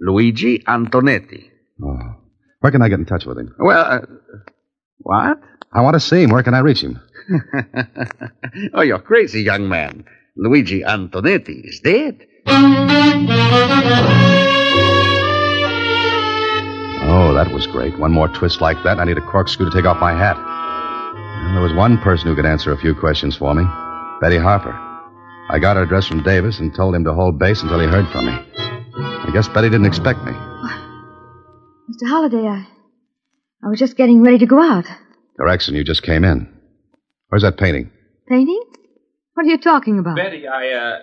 Luigi 0.01 0.61
Antonetti. 0.61 1.51
Oh. 1.85 1.99
Where 2.61 2.71
can 2.73 2.83
I 2.83 2.89
get 2.89 3.01
in 3.01 3.05
touch 3.07 3.27
with 3.27 3.39
him? 3.39 3.55
Well, 3.59 3.85
uh, 3.85 4.01
what? 4.99 5.41
I 5.73 5.81
want 5.83 5.95
to 5.95 6.01
see 6.01 6.23
him. 6.23 6.31
Where 6.31 6.43
can 6.43 6.55
I 6.55 6.61
reach 6.61 6.81
him? 6.81 7.01
oh, 8.75 8.83
you're 8.83 8.99
crazy, 8.99 9.43
young 9.43 9.69
man. 9.69 10.05
Luigi 10.37 10.83
Antonetti 10.83 11.65
is 11.65 11.81
dead. 11.81 12.27
Oh, 17.11 17.33
that 17.35 17.51
was 17.53 17.67
great. 17.67 17.99
One 17.99 18.13
more 18.13 18.29
twist 18.29 18.61
like 18.61 18.77
that, 18.85 18.93
and 18.93 19.01
I 19.01 19.05
need 19.05 19.19
a 19.19 19.27
corkscrew 19.27 19.69
to 19.69 19.77
take 19.77 19.85
off 19.85 20.01
my 20.01 20.13
hat. 20.13 20.37
And 20.37 21.57
there 21.57 21.63
was 21.63 21.73
one 21.75 21.99
person 21.99 22.29
who 22.29 22.37
could 22.37 22.47
answer 22.47 22.73
a 22.73 22.79
few 22.79 22.95
questions 22.95 23.37
for 23.37 23.55
me 23.55 23.65
Betty 24.21 24.39
Harper. 24.39 24.73
I 25.51 25.59
got 25.59 25.77
her 25.77 25.83
address 25.83 26.07
from 26.07 26.23
Davis 26.23 26.59
and 26.59 26.75
told 26.75 26.95
him 26.95 27.05
to 27.05 27.15
hold 27.15 27.39
base 27.39 27.63
until 27.63 27.81
he 27.81 27.87
heard 27.87 28.07
from 28.09 28.27
me. 28.27 28.33
I 28.33 29.31
guess 29.33 29.49
Betty 29.49 29.71
didn't 29.71 29.87
expect 29.87 30.23
me. 30.25 30.33
Mr. 30.33 32.07
Holliday, 32.07 32.47
I, 32.47 32.67
I 33.65 33.69
was 33.69 33.79
just 33.79 33.97
getting 33.97 34.23
ready 34.23 34.39
to 34.39 34.47
go 34.47 34.61
out. 34.61 34.85
Correction, 35.39 35.75
you 35.75 35.85
just 35.85 36.03
came 36.03 36.25
in. 36.25 36.58
Where's 37.29 37.43
that 37.43 37.59
painting? 37.59 37.91
Painting? 38.29 38.63
What 39.35 39.47
are 39.47 39.51
you 39.51 39.59
talking 39.59 39.99
about? 39.99 40.17
Betty, 40.17 40.47
I, 40.49 40.71
uh. 40.71 40.99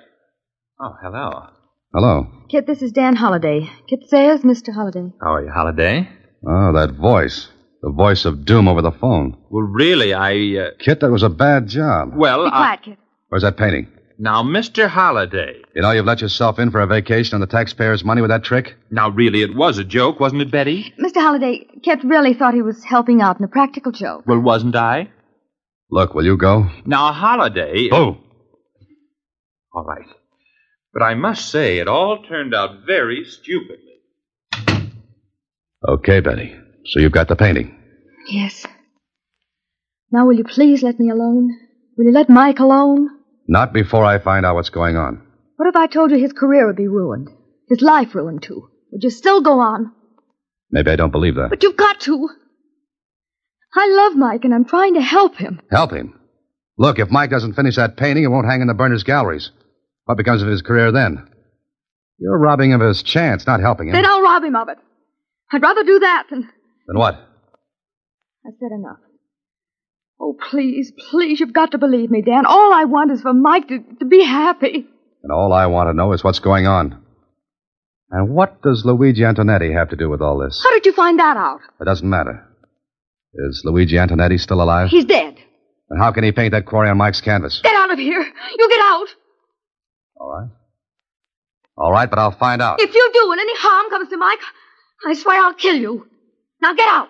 Oh, 0.82 0.96
hello. 1.02 1.48
Hello. 1.94 2.28
Kit, 2.50 2.68
this 2.68 2.82
is 2.82 2.92
Dan 2.92 3.16
Holliday. 3.16 3.70
Kit 3.88 4.02
Sayers, 4.10 4.42
Mr. 4.42 4.74
Holliday. 4.74 5.14
How 5.22 5.36
are 5.36 5.44
you, 5.46 5.52
Holliday? 5.52 6.10
Oh, 6.48 6.74
that 6.74 6.96
voice. 6.96 7.48
The 7.82 7.92
voice 7.92 8.26
of 8.26 8.46
doom 8.46 8.68
over 8.68 8.82
the 8.82 8.92
phone. 8.92 9.38
Well, 9.50 9.64
really, 9.64 10.14
I, 10.14 10.34
uh. 10.60 10.70
Kit, 10.80 11.00
that 11.02 11.12
was 11.12 11.24
a 11.24 11.30
bad 11.30 11.68
job. 11.68 12.14
Well, 12.16 12.44
Be 12.46 12.48
I. 12.48 12.50
quiet, 12.50 12.80
Kit. 12.84 12.98
Where's 13.30 13.44
that 13.44 13.58
painting? 13.58 13.88
Now, 14.18 14.44
Mr. 14.44 14.88
Holliday, 14.88 15.62
You 15.76 15.82
know 15.82 15.92
you've 15.92 16.06
let 16.06 16.22
yourself 16.22 16.58
in 16.58 16.72
for 16.72 16.80
a 16.80 16.88
vacation 16.88 17.36
on 17.36 17.42
the 17.42 17.48
taxpayers' 17.48 18.04
money 18.06 18.22
with 18.22 18.30
that 18.32 18.44
trick? 18.46 18.76
Now, 18.90 19.10
really, 19.10 19.42
it 19.42 19.56
was 19.56 19.78
a 19.78 19.84
joke, 19.84 20.20
wasn't 20.22 20.42
it, 20.42 20.52
Betty? 20.52 20.94
Mr. 21.00 21.18
Holliday, 21.18 21.68
Kit 21.84 22.00
really 22.04 22.34
thought 22.34 22.54
he 22.54 22.62
was 22.62 22.82
helping 22.84 23.22
out 23.22 23.40
in 23.40 23.44
a 23.46 23.50
practical 23.50 23.92
joke. 23.92 24.24
Well, 24.26 24.40
wasn't 24.40 24.76
I? 24.76 25.10
Look, 25.89 26.13
will 26.13 26.26
you 26.26 26.38
go? 26.38 26.69
Now, 26.86 27.10
a 27.10 27.13
Holliday. 27.13 27.89
Oh, 27.91 28.17
All 29.74 29.84
right. 29.86 30.08
But 30.93 31.04
I 31.04 31.13
must 31.15 31.50
say, 31.50 31.80
it 31.80 31.88
all 31.88 32.24
turned 32.24 32.54
out 32.56 32.86
very 32.86 33.26
stupidly. 33.26 33.82
Okay, 35.88 36.21
Betty. 36.21 36.56
So 36.86 37.00
you've 37.00 37.12
got 37.12 37.28
the 37.28 37.36
painting. 37.36 37.78
Yes. 38.28 38.65
Now, 40.12 40.26
will 40.26 40.38
you 40.38 40.43
please 40.43 40.82
let 40.84 41.00
me 41.00 41.10
alone? 41.10 41.50
Will 41.98 42.06
you 42.06 42.12
let 42.12 42.30
Mike 42.30 42.60
alone? 42.60 43.10
Not 43.48 43.74
before 43.74 44.06
I 44.06 44.19
find 44.19 44.45
out 44.45 44.56
what's 44.56 44.69
going 44.69 44.95
on. 44.95 45.21
What 45.58 45.67
if 45.67 45.76
I 45.76 45.88
told 45.88 46.12
you 46.12 46.17
his 46.17 46.34
career 46.34 46.65
would 46.67 46.76
be 46.76 46.88
ruined? 46.88 47.30
His 47.69 47.82
life 47.82 48.15
ruined, 48.15 48.43
too? 48.43 48.69
Would 48.91 49.04
you 49.04 49.10
still 49.10 49.41
go 49.41 49.60
on? 49.60 49.91
Maybe 50.71 50.91
I 50.91 50.95
don't 50.95 51.12
believe 51.12 51.36
that. 51.36 51.50
But 51.50 51.63
you've 51.63 51.78
got 51.78 52.00
to. 52.02 52.30
I 53.76 53.88
love 53.90 54.16
Mike, 54.16 54.46
and 54.46 54.54
I'm 54.54 54.66
trying 54.66 54.94
to 54.94 55.02
help 55.02 55.36
him. 55.36 55.60
Help 55.70 55.92
him. 55.92 56.20
Look, 56.78 57.00
if 57.00 57.10
Mike 57.10 57.30
doesn't 57.30 57.54
finish 57.54 57.76
that 57.76 57.98
painting, 57.98 58.24
it 58.24 58.28
won't 58.28 58.48
hang 58.48 58.62
in 58.62 58.68
the 58.68 58.74
Berners 58.74 59.04
galleries. 59.04 59.52
What 60.06 60.18
becomes 60.18 60.42
of 60.42 60.48
his 60.48 60.62
career 60.62 60.92
then? 60.92 61.30
You're 62.20 62.38
robbing 62.38 62.72
him 62.72 62.82
of 62.82 62.88
his 62.88 63.04
chance, 63.04 63.46
not 63.46 63.60
helping 63.60 63.88
him. 63.88 63.94
Then 63.94 64.06
I'll 64.06 64.22
rob 64.22 64.44
him 64.44 64.56
of 64.56 64.70
it. 64.70 64.78
I'd 65.52 65.62
rather 65.62 65.84
do 65.84 66.00
that 66.00 66.28
than. 66.30 66.50
Than 66.88 66.98
what? 66.98 67.16
I've 68.46 68.54
said 68.60 68.72
enough. 68.72 68.98
Oh, 70.20 70.38
please, 70.50 70.94
please, 71.10 71.40
you've 71.40 71.54
got 71.54 71.72
to 71.72 71.78
believe 71.78 72.10
me, 72.10 72.22
Dan. 72.22 72.46
All 72.46 72.74
I 72.74 72.86
want 72.86 73.12
is 73.12 73.22
for 73.22 73.34
Mike 73.34 73.68
to, 73.68 73.80
to 74.00 74.06
be 74.06 74.24
happy. 74.24 74.88
And 75.24 75.32
all 75.32 75.52
I 75.52 75.66
want 75.66 75.90
to 75.90 75.94
know 75.94 76.14
is 76.14 76.24
what's 76.24 76.40
going 76.40 76.68
on. 76.68 77.04
And 78.12 78.30
what 78.30 78.62
does 78.62 78.84
Luigi 78.86 79.22
Antonetti 79.24 79.74
have 79.74 79.90
to 79.90 79.96
do 79.96 80.10
with 80.10 80.22
all 80.22 80.38
this? 80.38 80.62
How 80.64 80.72
did 80.72 80.86
you 80.86 80.94
find 80.94 81.20
that 81.20 81.36
out? 81.36 81.60
It 81.82 81.86
doesn't 81.86 82.10
matter. 82.10 82.48
Is 83.38 83.62
Luigi 83.65 83.95
Antonetti 83.95 84.39
still 84.39 84.62
alive? 84.62 84.89
He's 84.89 85.06
dead. 85.06 85.36
Then 85.89 86.00
how 86.00 86.12
can 86.12 86.24
he 86.24 86.32
paint 86.32 86.52
that 86.52 86.65
quarry 86.65 86.89
on 86.89 86.98
Mike's 86.98 87.21
canvas? 87.21 87.60
Get 87.63 87.76
out 87.76 87.91
of 87.91 88.00
here. 88.00 88.21
You 88.21 88.69
get 88.69 88.80
out. 88.80 89.08
All 90.17 90.30
right. 90.32 90.50
All 91.78 91.91
right, 91.91 92.10
but 92.10 92.17
I'll 92.19 92.32
find 92.38 92.62
out. 92.62 92.82
If 92.82 92.93
you 92.93 93.10
do 93.13 93.32
and 93.32 93.39
any 93.39 93.54
harm 93.58 93.89
comes 93.89 94.10
to 94.10 94.17
Mike, 94.17 94.39
I 95.06 95.13
swear 95.13 95.43
I'll 95.43 95.54
kill 95.54 95.76
you. 95.76 96.08
Now 96.62 96.74
get 96.74 96.88
out. 96.88 97.10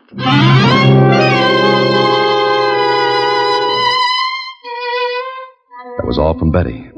That 5.98 6.06
was 6.08 6.18
all 6.18 6.38
from 6.38 6.52
Betty. 6.52 6.90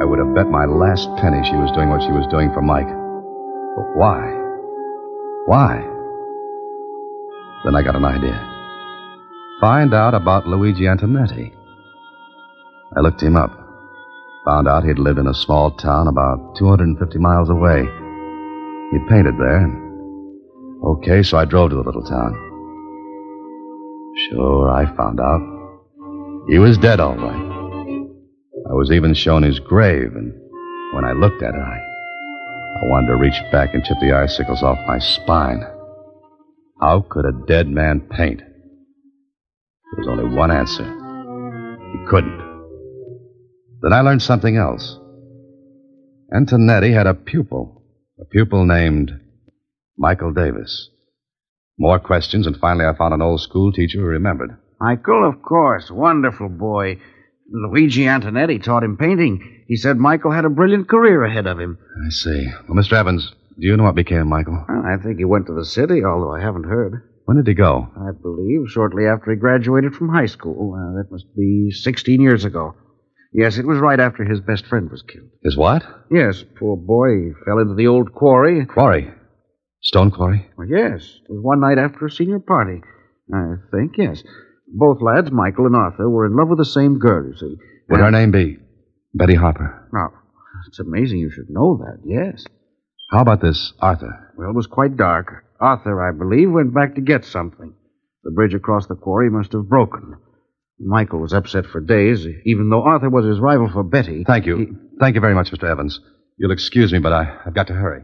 I 0.00 0.04
would 0.04 0.18
have 0.18 0.34
bet 0.34 0.48
my 0.50 0.66
last 0.66 1.08
penny 1.16 1.40
she 1.48 1.56
was 1.56 1.72
doing 1.72 1.88
what 1.88 2.02
she 2.02 2.12
was 2.12 2.26
doing 2.30 2.52
for 2.52 2.60
Mike. 2.62 2.86
But 2.86 3.96
why? 3.96 4.20
Why? 5.46 5.93
Then 7.64 7.74
I 7.74 7.82
got 7.82 7.96
an 7.96 8.04
idea. 8.04 8.38
Find 9.60 9.94
out 9.94 10.14
about 10.14 10.46
Luigi 10.46 10.82
Antonetti. 10.82 11.52
I 12.96 13.00
looked 13.00 13.22
him 13.22 13.36
up. 13.36 13.50
Found 14.44 14.68
out 14.68 14.84
he'd 14.84 14.98
lived 14.98 15.18
in 15.18 15.26
a 15.26 15.34
small 15.34 15.70
town 15.70 16.06
about 16.06 16.56
250 16.58 17.18
miles 17.18 17.48
away. 17.48 17.80
He'd 18.92 19.08
painted 19.08 19.38
there. 19.38 19.66
Okay, 20.84 21.22
so 21.22 21.38
I 21.38 21.46
drove 21.46 21.70
to 21.70 21.76
the 21.76 21.82
little 21.82 22.04
town. 22.04 22.34
Sure, 24.28 24.70
I 24.70 24.84
found 24.96 25.18
out. 25.18 25.40
He 26.48 26.58
was 26.58 26.76
dead, 26.76 27.00
all 27.00 27.16
right. 27.16 27.54
I 28.68 28.74
was 28.74 28.92
even 28.92 29.14
shown 29.14 29.42
his 29.42 29.58
grave, 29.58 30.14
and 30.14 30.32
when 30.92 31.04
I 31.06 31.12
looked 31.12 31.42
at 31.42 31.54
it, 31.54 31.58
I, 31.58 31.78
I 32.82 32.86
wanted 32.88 33.06
to 33.08 33.16
reach 33.16 33.40
back 33.50 33.72
and 33.72 33.82
chip 33.82 33.96
the 34.02 34.12
icicles 34.12 34.62
off 34.62 34.78
my 34.86 34.98
spine. 34.98 35.64
How 36.84 37.00
could 37.00 37.24
a 37.24 37.32
dead 37.46 37.66
man 37.66 38.00
paint? 38.10 38.40
There 38.40 39.96
was 39.96 40.06
only 40.06 40.36
one 40.36 40.50
answer. 40.50 40.84
He 40.84 42.06
couldn't. 42.10 42.36
Then 43.80 43.94
I 43.94 44.02
learned 44.02 44.20
something 44.20 44.58
else. 44.58 44.98
Antonetti 46.30 46.92
had 46.92 47.06
a 47.06 47.14
pupil, 47.14 47.82
a 48.20 48.26
pupil 48.26 48.66
named 48.66 49.12
Michael 49.96 50.34
Davis. 50.34 50.90
More 51.78 51.98
questions, 51.98 52.46
and 52.46 52.58
finally 52.58 52.84
I 52.84 52.94
found 52.94 53.14
an 53.14 53.22
old 53.22 53.40
school 53.40 53.72
teacher 53.72 54.00
who 54.00 54.04
remembered. 54.04 54.50
Michael, 54.78 55.26
of 55.26 55.40
course. 55.40 55.90
Wonderful 55.90 56.50
boy. 56.50 56.98
Luigi 57.50 58.02
Antonetti 58.02 58.62
taught 58.62 58.84
him 58.84 58.98
painting. 58.98 59.64
He 59.68 59.76
said 59.76 59.96
Michael 59.96 60.32
had 60.32 60.44
a 60.44 60.50
brilliant 60.50 60.86
career 60.86 61.24
ahead 61.24 61.46
of 61.46 61.58
him. 61.58 61.78
I 62.06 62.10
see. 62.10 62.46
Well, 62.68 62.76
Mr. 62.76 62.92
Evans, 62.92 63.32
do 63.58 63.66
you 63.66 63.76
know 63.76 63.84
what 63.84 63.94
became 63.94 64.20
of 64.22 64.26
Michael? 64.26 64.64
Well, 64.68 64.82
I 64.86 65.02
think 65.02 65.18
he 65.18 65.24
went 65.24 65.46
to 65.46 65.54
the 65.54 65.64
city, 65.64 66.04
although 66.04 66.34
I 66.34 66.40
haven't 66.40 66.64
heard. 66.64 67.10
When 67.24 67.36
did 67.38 67.46
he 67.46 67.54
go? 67.54 67.88
I 67.96 68.10
believe 68.20 68.68
shortly 68.68 69.06
after 69.06 69.30
he 69.30 69.36
graduated 69.38 69.94
from 69.94 70.08
high 70.10 70.26
school. 70.26 70.74
Uh, 70.74 70.98
that 70.98 71.10
must 71.10 71.26
be 71.36 71.70
16 71.70 72.20
years 72.20 72.44
ago. 72.44 72.74
Yes, 73.32 73.58
it 73.58 73.66
was 73.66 73.78
right 73.78 73.98
after 73.98 74.24
his 74.24 74.40
best 74.40 74.66
friend 74.66 74.90
was 74.90 75.02
killed. 75.02 75.28
His 75.42 75.56
what? 75.56 75.84
Yes, 76.10 76.44
poor 76.56 76.76
boy. 76.76 77.08
He 77.16 77.32
fell 77.44 77.58
into 77.58 77.74
the 77.74 77.88
old 77.88 78.12
quarry. 78.12 78.66
Quarry. 78.66 79.10
Stone 79.82 80.12
quarry? 80.12 80.48
Well, 80.56 80.68
yes. 80.68 81.02
It 81.02 81.32
was 81.32 81.42
one 81.42 81.60
night 81.60 81.78
after 81.78 82.06
a 82.06 82.10
senior 82.10 82.38
party. 82.38 82.80
I 83.32 83.54
think, 83.72 83.92
yes. 83.96 84.22
Both 84.68 85.02
lads, 85.02 85.30
Michael 85.30 85.66
and 85.66 85.76
Arthur, 85.76 86.08
were 86.08 86.26
in 86.26 86.36
love 86.36 86.48
with 86.48 86.58
the 86.58 86.64
same 86.64 86.98
girl, 86.98 87.26
you 87.26 87.36
see. 87.36 87.56
Would 87.88 88.00
her 88.00 88.10
name 88.10 88.30
be 88.30 88.58
Betty 89.14 89.34
Harper? 89.34 89.88
Now, 89.92 90.10
it's 90.68 90.78
amazing 90.78 91.18
you 91.18 91.30
should 91.30 91.50
know 91.50 91.78
that, 91.78 92.00
yes. 92.04 92.44
How 93.10 93.20
about 93.20 93.40
this 93.40 93.72
Arthur? 93.80 94.32
Well, 94.36 94.50
it 94.50 94.54
was 94.56 94.66
quite 94.66 94.96
dark. 94.96 95.44
Arthur, 95.60 96.02
I 96.06 96.10
believe, 96.12 96.50
went 96.50 96.74
back 96.74 96.94
to 96.94 97.00
get 97.00 97.24
something. 97.24 97.74
The 98.24 98.30
bridge 98.30 98.54
across 98.54 98.86
the 98.86 98.96
quarry 98.96 99.30
must 99.30 99.52
have 99.52 99.68
broken. 99.68 100.16
Michael 100.80 101.20
was 101.20 101.32
upset 101.32 101.66
for 101.66 101.80
days, 101.80 102.26
even 102.44 102.68
though 102.70 102.82
Arthur 102.82 103.10
was 103.10 103.24
his 103.26 103.38
rival 103.38 103.68
for 103.72 103.82
Betty. 103.84 104.24
Thank 104.26 104.46
you. 104.46 104.76
Thank 104.98 105.14
you 105.14 105.20
very 105.20 105.34
much, 105.34 105.50
Mr. 105.52 105.70
Evans. 105.70 106.00
You'll 106.38 106.50
excuse 106.50 106.92
me, 106.92 106.98
but 106.98 107.12
I, 107.12 107.38
I've 107.46 107.54
got 107.54 107.68
to 107.68 107.74
hurry. 107.74 108.02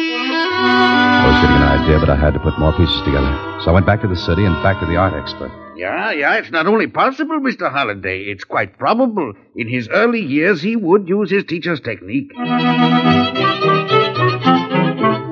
I 0.00 1.26
was 1.26 1.36
getting 1.40 1.56
an 1.56 1.62
idea, 1.62 1.98
but 2.00 2.10
I 2.10 2.16
had 2.16 2.34
to 2.34 2.40
put 2.40 2.58
more 2.58 2.72
pieces 2.72 3.00
together. 3.04 3.30
So 3.62 3.70
I 3.70 3.72
went 3.74 3.86
back 3.86 4.00
to 4.02 4.08
the 4.08 4.16
city 4.16 4.44
and 4.44 4.60
back 4.62 4.80
to 4.80 4.86
the 4.86 4.96
art 4.96 5.14
expert. 5.14 5.52
Yeah, 5.78 6.10
yeah, 6.10 6.34
it's 6.38 6.50
not 6.50 6.66
only 6.66 6.88
possible, 6.88 7.38
Mr. 7.38 7.70
Holliday, 7.70 8.22
it's 8.22 8.42
quite 8.42 8.76
probable. 8.80 9.32
In 9.54 9.68
his 9.68 9.88
early 9.88 10.20
years, 10.20 10.60
he 10.60 10.74
would 10.74 11.08
use 11.08 11.30
his 11.30 11.44
teacher's 11.44 11.80
technique. 11.80 12.32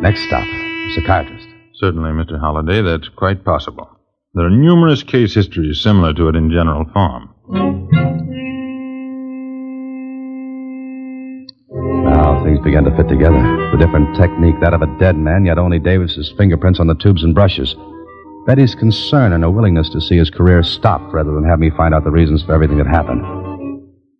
Next 0.00 0.22
stop, 0.22 0.46
a 0.46 0.90
psychiatrist. 0.94 1.48
Certainly, 1.74 2.10
Mr. 2.10 2.38
Holliday, 2.38 2.80
that's 2.80 3.08
quite 3.08 3.44
possible. 3.44 3.90
There 4.34 4.46
are 4.46 4.50
numerous 4.50 5.02
case 5.02 5.34
histories 5.34 5.80
similar 5.80 6.14
to 6.14 6.28
it 6.28 6.36
in 6.36 6.48
general 6.52 6.84
form. 6.94 7.34
Now 12.04 12.44
things 12.44 12.60
began 12.60 12.84
to 12.84 12.96
fit 12.96 13.08
together. 13.08 13.42
The 13.72 13.78
different 13.84 14.16
technique, 14.16 14.60
that 14.60 14.74
of 14.74 14.82
a 14.82 14.98
dead 15.00 15.16
man, 15.16 15.44
yet 15.44 15.58
only 15.58 15.80
Davis's 15.80 16.32
fingerprints 16.38 16.78
on 16.78 16.86
the 16.86 16.94
tubes 16.94 17.24
and 17.24 17.34
brushes. 17.34 17.74
Betty's 18.46 18.74
concern 18.76 19.32
and 19.32 19.42
her 19.42 19.50
willingness 19.50 19.88
to 19.90 20.00
see 20.00 20.16
his 20.16 20.30
career 20.30 20.62
stop 20.62 21.00
rather 21.12 21.32
than 21.32 21.44
have 21.44 21.58
me 21.58 21.70
find 21.76 21.92
out 21.94 22.04
the 22.04 22.10
reasons 22.10 22.42
for 22.44 22.54
everything 22.54 22.78
that 22.78 22.86
happened. 22.86 23.22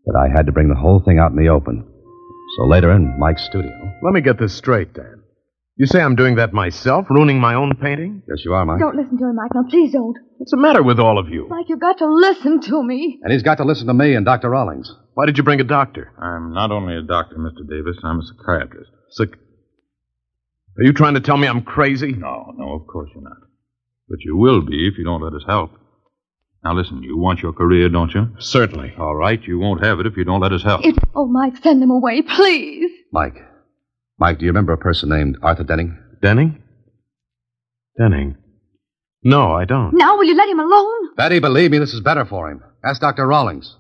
But 0.04 0.16
I 0.16 0.28
had 0.34 0.46
to 0.46 0.52
bring 0.52 0.68
the 0.68 0.74
whole 0.74 1.00
thing 1.00 1.18
out 1.18 1.30
in 1.30 1.36
the 1.36 1.48
open. 1.48 1.86
So 2.56 2.64
later 2.66 2.90
in 2.92 3.18
Mike's 3.18 3.44
studio. 3.44 3.70
Let 4.02 4.12
me 4.14 4.20
get 4.20 4.38
this 4.38 4.54
straight, 4.54 4.94
Dan. 4.94 5.22
You 5.76 5.86
say 5.86 6.00
I'm 6.00 6.16
doing 6.16 6.36
that 6.36 6.52
myself, 6.54 7.06
ruining 7.10 7.38
my 7.38 7.54
own 7.54 7.76
painting? 7.76 8.22
Yes, 8.28 8.38
you 8.44 8.54
are, 8.54 8.64
Mike. 8.64 8.80
Don't 8.80 8.96
listen 8.96 9.18
to 9.18 9.24
him, 9.26 9.36
Mike. 9.36 9.50
Now, 9.54 9.64
please 9.68 9.92
don't. 9.92 10.16
What's 10.38 10.50
the 10.50 10.56
matter 10.56 10.82
with 10.82 10.98
all 10.98 11.18
of 11.18 11.28
you? 11.28 11.46
Mike, 11.50 11.66
you've 11.68 11.80
got 11.80 11.98
to 11.98 12.06
listen 12.10 12.60
to 12.62 12.82
me. 12.82 13.20
And 13.22 13.30
he's 13.32 13.42
got 13.42 13.58
to 13.58 13.64
listen 13.64 13.86
to 13.88 13.94
me 13.94 14.14
and 14.14 14.24
Dr. 14.24 14.48
Rawlings. 14.50 14.90
Why 15.14 15.26
did 15.26 15.36
you 15.36 15.44
bring 15.44 15.60
a 15.60 15.64
doctor? 15.64 16.12
I'm 16.20 16.52
not 16.54 16.72
only 16.72 16.96
a 16.96 17.02
doctor, 17.02 17.36
Mr. 17.36 17.68
Davis, 17.68 17.96
I'm 18.02 18.20
a 18.20 18.22
psychiatrist. 18.22 18.90
Psych- 19.10 19.34
Are 20.78 20.82
you 20.84 20.92
trying 20.94 21.14
to 21.14 21.20
tell 21.20 21.36
me 21.36 21.46
I'm 21.46 21.62
crazy? 21.62 22.12
No, 22.12 22.52
no, 22.56 22.72
of 22.72 22.86
course 22.86 23.10
you're 23.14 23.22
not. 23.22 23.36
But 24.08 24.18
you 24.20 24.36
will 24.36 24.62
be 24.62 24.86
if 24.86 24.98
you 24.98 25.04
don't 25.04 25.22
let 25.22 25.34
us 25.34 25.44
help. 25.46 25.72
Now 26.64 26.74
listen, 26.74 27.02
you 27.02 27.16
want 27.16 27.42
your 27.42 27.52
career, 27.52 27.88
don't 27.88 28.12
you? 28.14 28.28
Certainly. 28.38 28.94
All 28.98 29.14
right, 29.14 29.40
you 29.42 29.58
won't 29.58 29.84
have 29.84 30.00
it 30.00 30.06
if 30.06 30.16
you 30.16 30.24
don't 30.24 30.40
let 30.40 30.52
us 30.52 30.62
help. 30.62 30.84
It... 30.84 30.96
Oh, 31.14 31.26
Mike, 31.26 31.56
send 31.62 31.80
them 31.82 31.90
away, 31.90 32.22
please. 32.22 32.90
Mike. 33.12 33.36
Mike, 34.18 34.38
do 34.38 34.44
you 34.44 34.50
remember 34.50 34.72
a 34.72 34.78
person 34.78 35.08
named 35.10 35.38
Arthur 35.42 35.64
Denning? 35.64 35.98
Denning? 36.22 36.62
Denning? 37.98 38.36
No, 39.22 39.52
I 39.52 39.64
don't. 39.64 39.92
Now, 39.94 40.16
will 40.16 40.24
you 40.24 40.36
let 40.36 40.48
him 40.48 40.60
alone? 40.60 41.14
Betty, 41.16 41.38
believe 41.38 41.70
me, 41.70 41.78
this 41.78 41.92
is 41.92 42.00
better 42.00 42.24
for 42.24 42.50
him. 42.50 42.62
Ask 42.84 43.00
Dr. 43.00 43.26
Rawlings. 43.26 43.76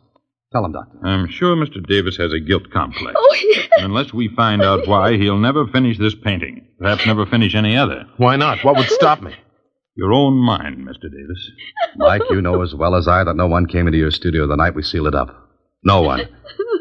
Tell 0.52 0.64
him, 0.64 0.72
Doctor. 0.72 0.98
I'm 1.04 1.28
sure 1.28 1.56
Mr. 1.56 1.84
Davis 1.86 2.16
has 2.16 2.32
a 2.32 2.40
guilt 2.40 2.70
complex. 2.72 3.14
Oh, 3.16 3.36
yes. 3.42 3.68
And 3.76 3.86
unless 3.86 4.12
we 4.12 4.28
find 4.28 4.62
out 4.62 4.86
why, 4.86 5.16
he'll 5.16 5.38
never 5.38 5.66
finish 5.66 5.98
this 5.98 6.14
painting. 6.14 6.68
Perhaps 6.78 7.06
never 7.06 7.26
finish 7.26 7.54
any 7.54 7.76
other. 7.76 8.06
Why 8.16 8.36
not? 8.36 8.64
What 8.64 8.76
would 8.76 8.88
stop 8.90 9.22
me? 9.22 9.34
Your 9.96 10.12
own 10.12 10.34
mind, 10.36 10.86
Mr. 10.86 11.02
Davis. 11.10 11.50
Mike, 11.96 12.22
you 12.30 12.42
know 12.42 12.62
as 12.62 12.74
well 12.74 12.94
as 12.94 13.08
I 13.08 13.24
that 13.24 13.36
no 13.36 13.46
one 13.46 13.66
came 13.66 13.86
into 13.86 13.98
your 13.98 14.10
studio 14.10 14.46
the 14.46 14.56
night 14.56 14.74
we 14.74 14.82
sealed 14.82 15.06
it 15.08 15.14
up. 15.14 15.28
No 15.84 16.02
one. 16.02 16.20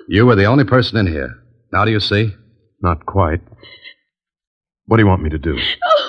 You 0.08 0.28
were 0.28 0.36
the 0.36 0.46
only 0.46 0.66
person 0.66 1.00
in 1.00 1.08
here. 1.08 1.34
Now 1.74 1.84
do 1.84 1.90
you 1.90 2.00
see? 2.00 2.32
Not 2.80 3.08
quite. 3.08 3.42
What 4.86 4.98
do 4.98 5.02
you 5.04 5.08
want 5.08 5.24
me 5.24 5.32
to 5.32 5.40
do? 5.40 5.58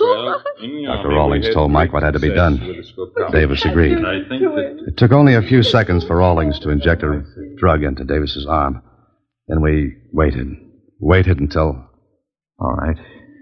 Well, 0.03 0.42
Dr. 0.85 1.09
Rawlings 1.09 1.49
told 1.55 1.71
Mike 1.73 1.95
what 1.95 2.03
had 2.03 2.12
to 2.12 2.19
be 2.21 2.29
done. 2.29 2.59
Davis 3.33 3.64
agreed. 3.64 3.97
I 4.05 4.19
think 4.29 4.42
that 4.42 4.85
It 4.88 4.99
took 4.99 5.12
only 5.12 5.35
a 5.35 5.40
few 5.40 5.62
seconds 5.62 6.05
for 6.05 6.16
Rawlings 6.19 6.59
to 6.61 6.69
inject 6.69 7.03
a 7.05 7.23
drug 7.57 7.83
into 7.85 8.05
Davis's 8.05 8.45
arm. 8.47 8.83
Then 9.49 9.62
we 9.62 9.95
waited. 10.12 10.49
Waited 11.01 11.40
until. 11.40 11.88
All 12.59 12.75
right. 12.75 12.99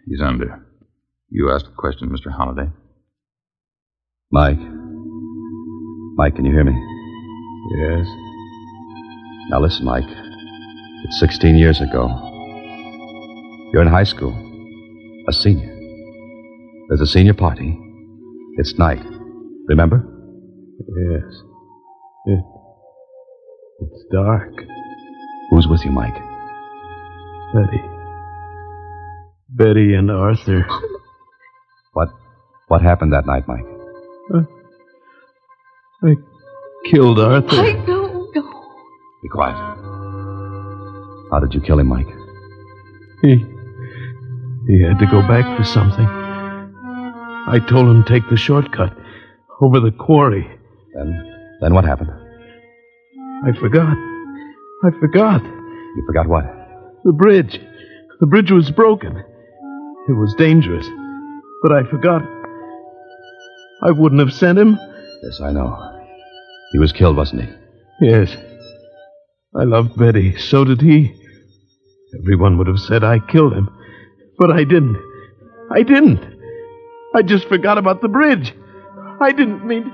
He's 0.07 0.21
under. 0.21 0.65
You 1.31 1.51
asked 1.53 1.65
the 1.67 1.73
question, 1.77 2.11
Mr. 2.11 2.31
Holliday. 2.33 2.71
Mike. 4.35 4.59
Mike, 6.17 6.35
can 6.35 6.45
you 6.45 6.51
hear 6.51 6.65
me? 6.65 6.75
Yes. 7.79 8.05
Now 9.49 9.61
listen, 9.61 9.85
Mike. 9.85 10.11
It's 11.05 11.21
16 11.21 11.55
years 11.55 11.81
ago. 11.81 12.09
You're 13.73 13.83
in 13.83 13.87
high 13.87 14.03
school. 14.03 14.35
A 15.29 15.33
senior. 15.33 15.73
There's 16.89 17.01
a 17.01 17.07
senior 17.07 17.35
party. 17.35 17.79
It's 18.57 18.77
night. 18.77 19.07
Remember? 19.69 20.05
Yes. 20.81 21.43
It, 22.27 22.45
it's 23.83 24.05
dark. 24.11 24.51
Who's 25.51 25.69
with 25.69 25.85
you, 25.85 25.93
Mike? 25.93 26.21
Betty. 27.55 27.83
Betty 29.49 29.95
and 29.95 30.11
Arthur. 30.11 30.67
What 31.93 32.09
what 32.67 32.83
happened 32.83 33.13
that 33.13 33.27
night, 33.27 33.47
Mike? 33.47 33.74
I 34.33 36.15
killed 36.87 37.19
Arthur. 37.19 37.57
I 37.57 37.73
no, 37.87 38.31
no. 38.35 38.43
Be 39.23 39.29
quiet. 39.29 39.57
How 41.31 41.41
did 41.41 41.55
you 41.55 41.61
kill 41.61 41.79
him, 41.79 41.89
Mike? 41.89 42.09
He 43.23 43.45
he 44.67 44.83
had 44.83 44.99
to 44.99 45.07
go 45.07 45.21
back 45.23 45.59
for 45.59 45.65
something. 45.65 46.07
I 46.07 47.59
told 47.69 47.89
him 47.89 48.05
to 48.05 48.09
take 48.09 48.29
the 48.31 48.37
shortcut 48.37 48.97
over 49.61 49.81
the 49.81 49.91
quarry. 49.91 50.49
Then 50.95 51.59
then 51.61 51.75
what 51.75 51.85
happened? 51.85 52.11
I 53.45 53.53
forgot. 53.59 53.97
I 54.85 54.91
forgot. 55.01 55.43
You 55.43 56.05
forgot 56.07 56.29
what? 56.29 56.45
The 57.05 57.13
bridge. 57.13 57.61
The 58.21 58.27
bridge 58.27 58.51
was 58.51 58.71
broken. 58.71 59.17
It 60.09 60.13
was 60.13 60.35
dangerous. 60.35 60.87
But 61.63 61.73
I 61.73 61.83
forgot. 61.91 62.23
I 63.83 63.91
wouldn't 63.91 64.21
have 64.21 64.33
sent 64.33 64.59
him. 64.59 64.79
Yes, 65.23 65.41
I 65.41 65.53
know. 65.53 65.77
He 66.73 66.79
was 66.79 66.93
killed, 66.93 67.17
wasn't 67.17 67.43
he? 67.43 67.49
Yes. 68.01 68.37
I 69.57 69.65
loved 69.65 69.97
Betty. 69.97 70.37
So 70.37 70.65
did 70.65 70.81
he. 70.81 71.15
Everyone 72.19 72.59
would 72.59 72.67
have 72.67 72.81
said 72.81 73.05
I 73.05 73.19
killed 73.19 73.53
him. 73.53 73.69
But 74.39 74.51
I 74.51 74.65
didn't. 74.65 74.97
I 75.71 75.83
didn't. 75.83 76.21
I 77.15 77.23
just 77.23 77.49
forgot 77.49 77.79
about 77.79 78.01
the 78.03 78.09
bridge. 78.09 78.53
I 79.21 79.33
didn't 79.33 79.67
mean. 79.67 79.91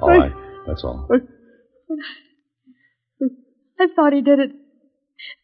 All 0.00 0.10
I, 0.10 0.16
right. 0.16 0.32
That's 0.66 0.84
all. 0.84 1.08
I 3.80 3.86
thought 3.96 4.12
he 4.12 4.22
did 4.22 4.38
it 4.38 4.50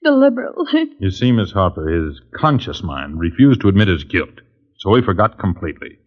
deliberately. 0.05 0.93
You 1.01 1.11
see, 1.11 1.33
Miss 1.33 1.53
Harper, 1.53 1.89
his 1.89 2.21
conscious 2.35 2.83
mind 2.83 3.19
refused 3.19 3.61
to 3.63 3.69
admit 3.69 3.89
his 3.89 4.05
guilt, 4.05 4.41
so 4.79 4.95
he 4.95 5.03
forgot 5.03 5.39
completely. 5.39 5.99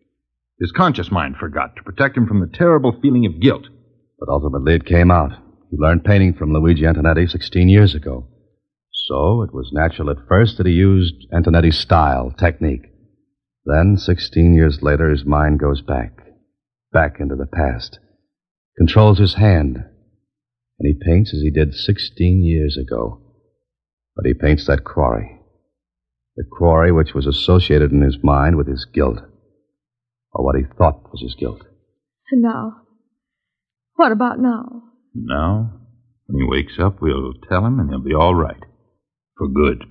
His 0.59 0.73
conscious 0.73 1.09
mind 1.09 1.37
forgot 1.37 1.75
to 1.77 1.83
protect 1.83 2.17
him 2.17 2.27
from 2.27 2.41
the 2.41 2.57
terrible 2.57 2.99
feeling 3.01 3.25
of 3.25 3.39
guilt. 3.39 3.67
But 4.19 4.29
ultimately 4.29 4.75
it 4.75 4.85
came 4.85 5.09
out. 5.09 5.31
He 5.71 5.77
learned 5.77 6.03
painting 6.03 6.33
from 6.33 6.51
Luigi 6.51 6.83
Antonetti 6.83 7.29
16 7.29 7.69
years 7.69 7.95
ago. 7.95 8.27
So 8.91 9.41
it 9.43 9.53
was 9.53 9.71
natural 9.71 10.09
at 10.09 10.27
first 10.27 10.57
that 10.57 10.65
he 10.65 10.73
used 10.73 11.15
Antonetti's 11.33 11.77
style, 11.77 12.31
technique. 12.37 12.85
Then, 13.65 13.97
16 13.97 14.53
years 14.53 14.81
later, 14.81 15.09
his 15.09 15.25
mind 15.25 15.59
goes 15.59 15.81
back. 15.81 16.11
Back 16.91 17.17
into 17.19 17.35
the 17.35 17.45
past. 17.45 17.99
Controls 18.77 19.19
his 19.19 19.35
hand. 19.35 19.77
And 19.77 20.85
he 20.85 20.93
paints 20.93 21.33
as 21.33 21.41
he 21.41 21.51
did 21.51 21.73
16 21.73 22.43
years 22.43 22.77
ago. 22.77 23.21
But 24.15 24.25
he 24.25 24.33
paints 24.33 24.65
that 24.67 24.83
quarry. 24.83 25.39
The 26.35 26.43
quarry 26.43 26.91
which 26.91 27.13
was 27.13 27.25
associated 27.25 27.91
in 27.91 28.01
his 28.01 28.17
mind 28.23 28.57
with 28.57 28.67
his 28.67 28.85
guilt. 28.85 29.19
Or 30.31 30.45
what 30.45 30.55
he 30.55 30.63
thought 30.77 31.11
was 31.11 31.21
his 31.21 31.35
guilt. 31.39 31.61
And 32.31 32.41
now, 32.41 32.81
what 33.95 34.11
about 34.11 34.39
now? 34.39 34.83
Now, 35.15 35.71
when 36.27 36.41
he 36.41 36.47
wakes 36.47 36.73
up, 36.79 37.01
we'll 37.01 37.33
tell 37.49 37.65
him 37.65 37.79
and 37.79 37.89
he'll 37.89 37.99
be 37.99 38.13
all 38.13 38.35
right. 38.35 38.63
For 39.37 39.47
good. 39.47 39.85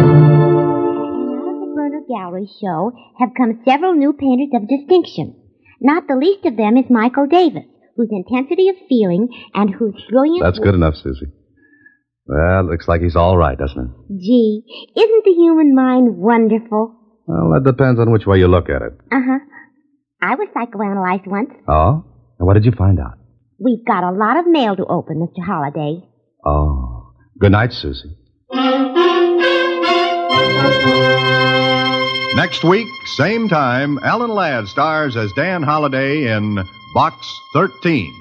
And 0.00 1.34
out 1.36 1.54
of 1.54 1.60
the 1.60 1.72
Berner 1.74 2.02
Gallery 2.08 2.48
show 2.60 2.92
have 3.18 3.30
come 3.36 3.60
several 3.66 3.94
new 3.94 4.12
painters 4.12 4.50
of 4.54 4.68
distinction. 4.68 5.34
Not 5.80 6.06
the 6.06 6.16
least 6.16 6.44
of 6.46 6.56
them 6.56 6.76
is 6.76 6.90
Michael 6.90 7.26
Davis, 7.26 7.66
whose 7.98 8.08
intensity 8.12 8.68
of 8.68 8.76
feeling 8.88 9.28
and 9.54 9.74
whose 9.74 9.92
brilliant. 10.08 10.44
That's 10.44 10.60
good 10.60 10.74
enough, 10.74 10.94
Susie. 10.94 11.26
Well, 12.26 12.70
looks 12.70 12.86
like 12.86 13.00
he's 13.02 13.16
all 13.16 13.36
right, 13.36 13.58
doesn't 13.58 13.78
it? 13.78 13.90
Gee, 14.20 14.62
isn't 14.96 15.24
the 15.24 15.32
human 15.32 15.74
mind 15.74 16.16
wonderful? 16.16 16.94
Well, 17.26 17.52
that 17.52 17.64
depends 17.64 17.98
on 17.98 18.12
which 18.12 18.24
way 18.24 18.38
you 18.38 18.46
look 18.46 18.70
at 18.70 18.82
it. 18.82 18.92
Uh 19.10 19.20
huh. 19.20 19.38
I 20.22 20.34
was 20.36 20.48
psychoanalyzed 20.54 21.26
once. 21.26 21.50
Oh? 21.68 22.04
And 22.38 22.46
what 22.46 22.54
did 22.54 22.64
you 22.64 22.72
find 22.72 23.00
out? 23.00 23.18
We've 23.58 23.84
got 23.84 24.04
a 24.04 24.12
lot 24.12 24.38
of 24.38 24.46
mail 24.46 24.76
to 24.76 24.84
open, 24.86 25.18
Mr. 25.18 25.44
Holliday. 25.44 26.06
Oh. 26.46 27.12
Good 27.40 27.52
night, 27.52 27.72
Susie. 27.72 28.16
Next 32.36 32.62
week, 32.62 32.86
same 33.16 33.48
time, 33.48 33.98
Alan 34.04 34.30
Ladd 34.30 34.66
stars 34.68 35.16
as 35.16 35.32
Dan 35.34 35.62
Holliday 35.62 36.32
in 36.32 36.58
Box 36.94 37.16
13. 37.52 38.14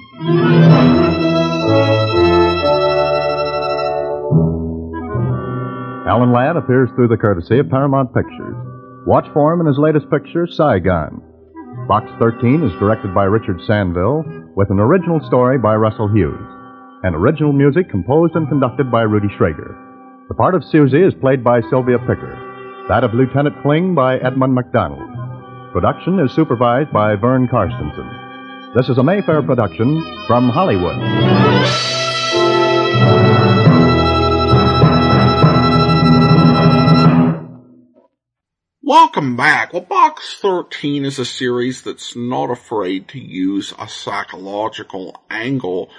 Alan 6.06 6.34
Ladd 6.34 6.58
appears 6.58 6.90
through 6.96 7.08
the 7.08 7.16
courtesy 7.16 7.60
of 7.60 7.70
Paramount 7.70 8.14
Pictures. 8.14 8.56
Watch 9.06 9.26
for 9.34 9.54
him 9.54 9.62
in 9.62 9.68
his 9.68 9.78
latest 9.78 10.10
picture, 10.10 10.48
Saigon. 10.48 11.22
Box 11.88 12.12
13 12.20 12.62
is 12.64 12.78
directed 12.78 13.16
by 13.16 13.24
Richard 13.24 13.60
Sanville 13.62 14.26
with 14.58 14.70
an 14.70 14.80
original 14.80 15.22
story 15.28 15.58
by 15.58 15.76
Russell 15.76 16.10
Hughes 16.10 16.36
and 17.04 17.16
original 17.16 17.54
music 17.54 17.90
composed 17.90 18.36
and 18.36 18.50
conducted 18.50 18.92
by 18.92 19.04
Rudy 19.04 19.30
Schrager. 19.40 19.76
The 20.28 20.36
part 20.36 20.56
of 20.56 20.64
Susie 20.66 21.04
is 21.04 21.14
played 21.22 21.42
by 21.42 21.62
Sylvia 21.70 22.00
Picker, 22.00 22.36
that 22.90 23.06
of 23.06 23.14
Lieutenant 23.14 23.56
Kling 23.62 23.96
by 23.96 24.18
Edmund 24.18 24.54
MacDonald. 24.56 25.08
Production 25.72 26.20
is 26.20 26.34
supervised 26.34 26.92
by 26.92 27.16
Vern 27.16 27.48
Carstensen. 27.48 28.27
This 28.78 28.90
is 28.90 29.00
a 29.00 29.04
Mayfair 29.04 29.42
production 29.42 30.04
from 30.28 30.50
Hollywood. 30.50 30.98
Welcome 38.84 39.36
back. 39.36 39.74
Well, 39.74 39.82
Box 39.82 40.38
13 40.40 41.06
is 41.06 41.18
a 41.18 41.26
series 41.26 41.82
that's 41.82 42.16
not 42.16 42.52
afraid 42.52 43.08
to 43.08 43.20
use 43.20 43.74
a 43.80 43.88
psychological 43.88 45.24
angle 45.28 45.90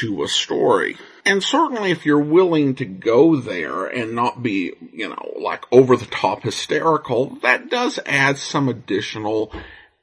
to 0.00 0.22
a 0.22 0.28
story. 0.28 0.98
And 1.26 1.42
certainly 1.42 1.90
if 1.90 2.06
you're 2.06 2.20
willing 2.20 2.76
to 2.76 2.84
go 2.84 3.34
there 3.34 3.86
and 3.86 4.14
not 4.14 4.44
be, 4.44 4.74
you 4.92 5.08
know, 5.08 5.32
like 5.40 5.64
over 5.72 5.96
the 5.96 6.06
top 6.06 6.44
hysterical, 6.44 7.36
that 7.42 7.68
does 7.68 7.98
add 8.06 8.38
some 8.38 8.68
additional 8.68 9.52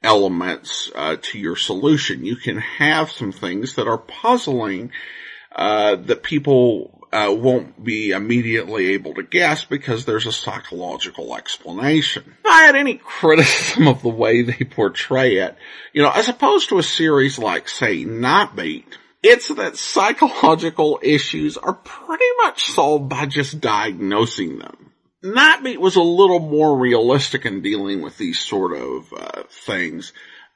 elements 0.02 0.90
uh, 0.94 1.16
to 1.20 1.38
your 1.38 1.56
solution. 1.56 2.24
You 2.24 2.36
can 2.36 2.58
have 2.58 3.10
some 3.10 3.32
things 3.32 3.74
that 3.74 3.86
are 3.86 3.98
puzzling 3.98 4.92
uh, 5.52 5.96
that 5.96 6.22
people 6.22 7.00
uh, 7.12 7.34
won't 7.36 7.82
be 7.82 8.10
immediately 8.10 8.92
able 8.92 9.14
to 9.14 9.22
guess 9.22 9.64
because 9.64 10.04
there's 10.04 10.26
a 10.26 10.32
psychological 10.32 11.36
explanation. 11.36 12.22
If 12.26 12.46
I 12.46 12.62
had 12.62 12.76
any 12.76 12.94
criticism 12.94 13.88
of 13.88 14.02
the 14.02 14.08
way 14.08 14.42
they 14.42 14.64
portray 14.64 15.36
it, 15.36 15.56
you 15.92 16.02
know, 16.02 16.10
as 16.10 16.28
opposed 16.28 16.68
to 16.68 16.78
a 16.78 16.84
series 16.84 17.38
like, 17.38 17.68
say, 17.68 18.04
Nightbeat, 18.04 18.84
it's 19.22 19.48
that 19.48 19.76
psychological 19.76 21.00
issues 21.02 21.56
are 21.56 21.74
pretty 21.74 22.24
much 22.42 22.70
solved 22.70 23.08
by 23.08 23.26
just 23.26 23.60
diagnosing 23.60 24.58
them. 24.58 24.79
Nightbeat 25.22 25.78
was 25.78 25.96
a 25.96 26.02
little 26.02 26.40
more 26.40 26.78
realistic 26.78 27.44
in 27.44 27.60
dealing 27.60 28.00
with 28.00 28.16
these 28.16 28.38
sort 28.38 28.72
of 28.76 29.12
uh, 29.12 29.42
things, 29.50 30.12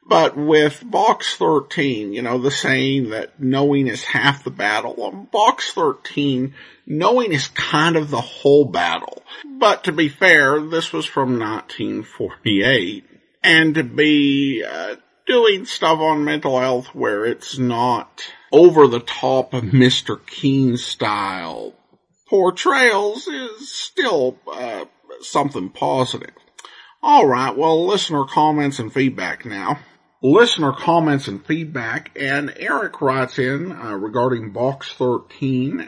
But 0.06 0.36
with 0.36 0.82
Box 0.84 1.34
13, 1.36 2.12
you 2.12 2.22
know, 2.22 2.38
the 2.38 2.50
saying 2.50 3.10
that 3.10 3.40
knowing 3.40 3.86
is 3.86 4.04
half 4.04 4.44
the 4.44 4.50
battle, 4.50 5.02
on 5.02 5.24
Box 5.32 5.72
13, 5.72 6.54
knowing 6.86 7.32
is 7.32 7.48
kind 7.48 7.96
of 7.96 8.10
the 8.10 8.20
whole 8.20 8.66
battle. 8.66 9.22
But 9.58 9.84
to 9.84 9.92
be 9.92 10.08
fair, 10.08 10.60
this 10.60 10.92
was 10.92 11.06
from 11.06 11.38
1948. 11.38 13.04
And 13.42 13.74
to 13.74 13.84
be 13.84 14.62
uh, 14.62 14.96
doing 15.26 15.64
stuff 15.64 15.98
on 16.00 16.24
mental 16.24 16.60
health 16.60 16.94
where 16.94 17.24
it's 17.24 17.58
not 17.58 18.24
over 18.52 18.86
the 18.86 19.00
top 19.00 19.54
of 19.54 19.64
Mr. 19.64 20.24
Keen 20.26 20.76
style 20.76 21.74
portrayals 22.34 23.28
is 23.28 23.70
still 23.70 24.36
uh, 24.52 24.84
something 25.20 25.70
positive. 25.70 26.32
All 27.00 27.28
right, 27.28 27.56
well, 27.56 27.86
listener 27.86 28.24
comments 28.24 28.80
and 28.80 28.92
feedback 28.92 29.44
now 29.44 29.78
listener 30.24 30.72
comments 30.72 31.28
and 31.28 31.44
feedback, 31.44 32.10
and 32.18 32.52
Eric 32.56 33.02
writes 33.02 33.38
in 33.38 33.70
uh, 33.70 33.92
regarding 33.92 34.52
Box 34.52 34.90
13, 34.94 35.86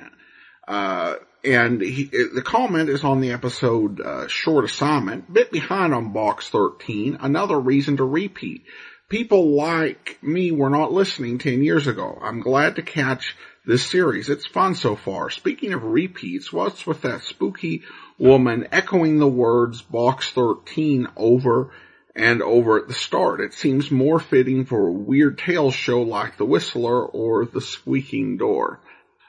uh, 0.68 1.14
and 1.42 1.80
he, 1.80 2.04
the 2.34 2.42
comment 2.44 2.90
is 2.90 3.02
on 3.02 3.22
the 3.22 3.32
episode 3.32 3.98
uh, 3.98 4.28
Short 4.28 4.66
Assignment, 4.66 5.32
bit 5.32 5.50
behind 5.50 5.94
on 5.94 6.12
Box 6.12 6.50
13, 6.50 7.16
another 7.20 7.58
reason 7.58 7.96
to 7.96 8.04
repeat. 8.04 8.66
People 9.08 9.54
like 9.54 10.18
me 10.20 10.50
were 10.50 10.68
not 10.68 10.92
listening 10.92 11.38
10 11.38 11.62
years 11.62 11.86
ago. 11.86 12.18
I'm 12.20 12.40
glad 12.40 12.74
to 12.76 12.82
catch 12.82 13.36
this 13.64 13.88
series. 13.88 14.28
It's 14.28 14.46
fun 14.46 14.74
so 14.74 14.96
far. 14.96 15.30
Speaking 15.30 15.72
of 15.72 15.84
repeats, 15.84 16.52
what's 16.52 16.84
with 16.84 17.02
that 17.02 17.22
spooky 17.22 17.84
woman 18.18 18.66
echoing 18.72 19.18
the 19.18 19.28
words 19.28 19.80
Box 19.80 20.30
13 20.30 21.06
over 21.16 21.70
and 22.16 22.42
over 22.42 22.78
at 22.78 22.88
the 22.88 22.94
start. 22.94 23.40
It 23.40 23.54
seems 23.54 23.92
more 23.92 24.18
fitting 24.18 24.64
for 24.64 24.88
a 24.88 24.92
weird 24.92 25.38
tale 25.38 25.70
show 25.70 26.02
like 26.02 26.36
The 26.36 26.44
Whistler 26.44 27.04
or 27.06 27.44
The 27.44 27.60
Squeaking 27.60 28.38
Door. 28.38 28.80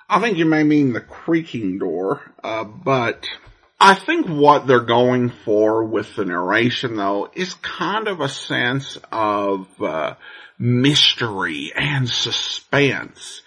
I 0.09 0.19
think 0.21 0.39
you 0.39 0.45
may 0.45 0.63
mean 0.63 0.93
The 0.93 1.01
Creaking 1.01 1.77
Door, 1.77 2.21
uh, 2.43 2.63
but 2.63 3.27
I 3.79 3.93
think 3.93 4.27
what 4.27 4.65
they're 4.65 4.79
going 4.79 5.29
for 5.29 5.83
with 5.83 6.15
the 6.15 6.25
narration 6.25 6.95
though 6.95 7.29
is 7.33 7.53
kind 7.55 8.07
of 8.07 8.21
a 8.21 8.29
sense 8.29 8.97
of 9.11 9.67
uh, 9.81 10.15
mystery 10.57 11.71
and 11.75 12.09
suspense 12.09 13.41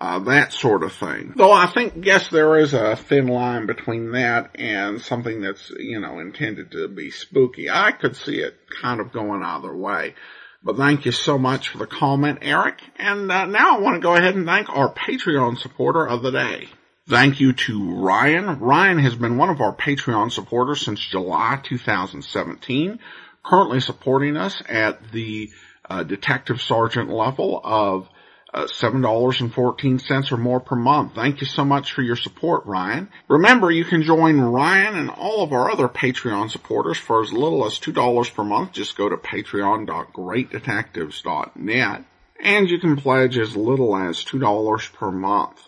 uh, 0.00 0.18
that 0.20 0.52
sort 0.52 0.82
of 0.82 0.92
thing. 0.92 1.32
Though 1.36 1.52
I 1.52 1.66
think, 1.66 2.04
yes, 2.04 2.28
there 2.28 2.58
is 2.58 2.74
a 2.74 2.96
thin 2.96 3.26
line 3.26 3.66
between 3.66 4.12
that 4.12 4.50
and 4.58 5.00
something 5.00 5.40
that's, 5.40 5.70
you 5.78 6.00
know, 6.00 6.18
intended 6.18 6.72
to 6.72 6.88
be 6.88 7.10
spooky. 7.10 7.70
I 7.70 7.92
could 7.92 8.16
see 8.16 8.40
it 8.40 8.54
kind 8.82 9.00
of 9.00 9.12
going 9.12 9.42
either 9.42 9.74
way. 9.74 10.14
But 10.62 10.76
thank 10.76 11.04
you 11.04 11.12
so 11.12 11.38
much 11.38 11.68
for 11.68 11.78
the 11.78 11.86
comment, 11.86 12.40
Eric. 12.42 12.82
And 12.96 13.30
uh, 13.30 13.46
now 13.46 13.76
I 13.76 13.80
want 13.80 13.96
to 13.96 14.00
go 14.00 14.14
ahead 14.14 14.34
and 14.34 14.46
thank 14.46 14.68
our 14.68 14.92
Patreon 14.92 15.58
supporter 15.58 16.06
of 16.06 16.22
the 16.22 16.32
day. 16.32 16.68
Thank 17.06 17.38
you 17.38 17.52
to 17.52 17.96
Ryan. 17.96 18.60
Ryan 18.60 18.98
has 18.98 19.14
been 19.14 19.36
one 19.36 19.50
of 19.50 19.60
our 19.60 19.76
Patreon 19.76 20.32
supporters 20.32 20.80
since 20.80 21.00
July 21.00 21.60
2017, 21.62 22.98
currently 23.42 23.80
supporting 23.80 24.38
us 24.38 24.62
at 24.66 25.12
the 25.12 25.50
uh, 25.88 26.02
detective 26.02 26.60
sergeant 26.62 27.10
level 27.10 27.60
of 27.62 28.08
uh, 28.54 28.64
$7.14 28.64 30.32
or 30.32 30.36
more 30.38 30.60
per 30.60 30.76
month. 30.76 31.14
Thank 31.14 31.42
you 31.42 31.46
so 31.46 31.62
much 31.62 31.92
for 31.92 32.00
your 32.00 32.16
support, 32.16 32.64
Ryan. 32.64 33.10
Remember, 33.28 33.70
you 33.70 33.84
can 33.84 34.02
join 34.02 34.40
Ryan 34.40 34.96
and 34.96 35.10
all 35.10 35.42
of 35.42 35.52
our 35.52 35.70
other 35.70 35.88
Patreon 35.88 36.50
supporters 36.50 36.96
for 36.96 37.22
as 37.22 37.34
little 37.34 37.66
as 37.66 37.78
$2 37.80 38.34
per 38.34 38.44
month. 38.44 38.72
Just 38.72 38.96
go 38.96 39.10
to 39.10 39.18
patreon.greatdetectives.net 39.18 42.04
and 42.40 42.70
you 42.70 42.78
can 42.78 42.96
pledge 42.96 43.36
as 43.36 43.54
little 43.54 43.94
as 43.94 44.24
$2 44.24 44.92
per 44.94 45.10
month. 45.10 45.60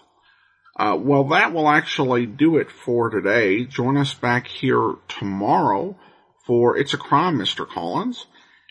Uh, 0.78 0.96
well, 1.00 1.24
that 1.24 1.54
will 1.54 1.68
actually 1.68 2.26
do 2.26 2.58
it 2.58 2.70
for 2.70 3.08
today. 3.08 3.64
Join 3.64 3.96
us 3.96 4.12
back 4.12 4.46
here 4.46 4.96
tomorrow 5.08 5.96
for 6.46 6.76
It's 6.76 6.92
a 6.92 6.98
Crime, 6.98 7.38
Mr. 7.38 7.66
Collins. 7.66 8.26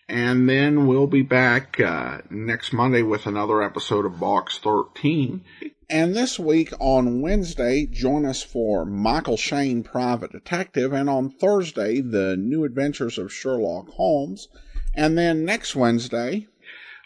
And 0.07 0.47
then 0.47 0.85
we'll 0.85 1.07
be 1.07 1.23
back 1.23 1.79
uh, 1.79 2.19
next 2.29 2.71
Monday 2.71 3.01
with 3.01 3.25
another 3.25 3.63
episode 3.63 4.05
of 4.05 4.19
Box 4.19 4.59
13. 4.59 5.43
And 5.89 6.15
this 6.15 6.37
week 6.37 6.73
on 6.79 7.21
Wednesday, 7.21 7.87
join 7.87 8.25
us 8.25 8.43
for 8.43 8.85
Michael 8.85 9.37
Shayne, 9.37 9.81
Private 9.81 10.31
Detective, 10.31 10.93
and 10.93 11.09
on 11.09 11.31
Thursday, 11.31 12.01
The 12.01 12.37
New 12.37 12.65
Adventures 12.65 13.17
of 13.17 13.33
Sherlock 13.33 13.89
Holmes. 13.89 14.47
And 14.93 15.17
then 15.17 15.43
next 15.43 15.75
Wednesday, 15.75 16.47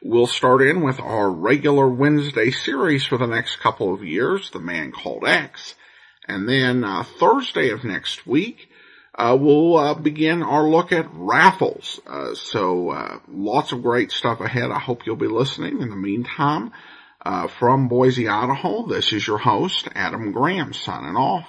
we'll 0.01 0.27
start 0.27 0.61
in 0.61 0.81
with 0.81 0.99
our 0.99 1.29
regular 1.29 1.87
Wednesday 1.87 2.51
series 2.51 3.05
for 3.05 3.17
the 3.17 3.27
next 3.27 3.57
couple 3.57 3.93
of 3.93 4.03
years, 4.03 4.49
The 4.51 4.59
Man 4.59 4.91
Called 4.91 5.25
X. 5.25 5.75
And 6.27 6.47
then 6.47 6.83
uh, 6.83 7.03
Thursday 7.03 7.69
of 7.69 7.83
next 7.83 8.25
week, 8.27 8.69
uh, 9.15 9.37
we'll 9.39 9.75
uh, 9.75 9.93
begin 9.95 10.43
our 10.43 10.63
look 10.63 10.91
at 10.91 11.09
raffles. 11.13 11.99
Uh, 12.07 12.35
so 12.35 12.91
uh, 12.91 13.19
lots 13.27 13.71
of 13.71 13.81
great 13.81 14.11
stuff 14.11 14.39
ahead. 14.39 14.71
I 14.71 14.79
hope 14.79 15.05
you'll 15.05 15.15
be 15.15 15.27
listening. 15.27 15.81
In 15.81 15.89
the 15.89 15.95
meantime, 15.95 16.71
uh, 17.25 17.47
from 17.47 17.89
Boise, 17.89 18.29
Idaho, 18.29 18.87
this 18.87 19.11
is 19.11 19.27
your 19.27 19.39
host, 19.39 19.89
Adam 19.93 20.31
Graham, 20.31 20.71
signing 20.71 21.17
off. 21.17 21.47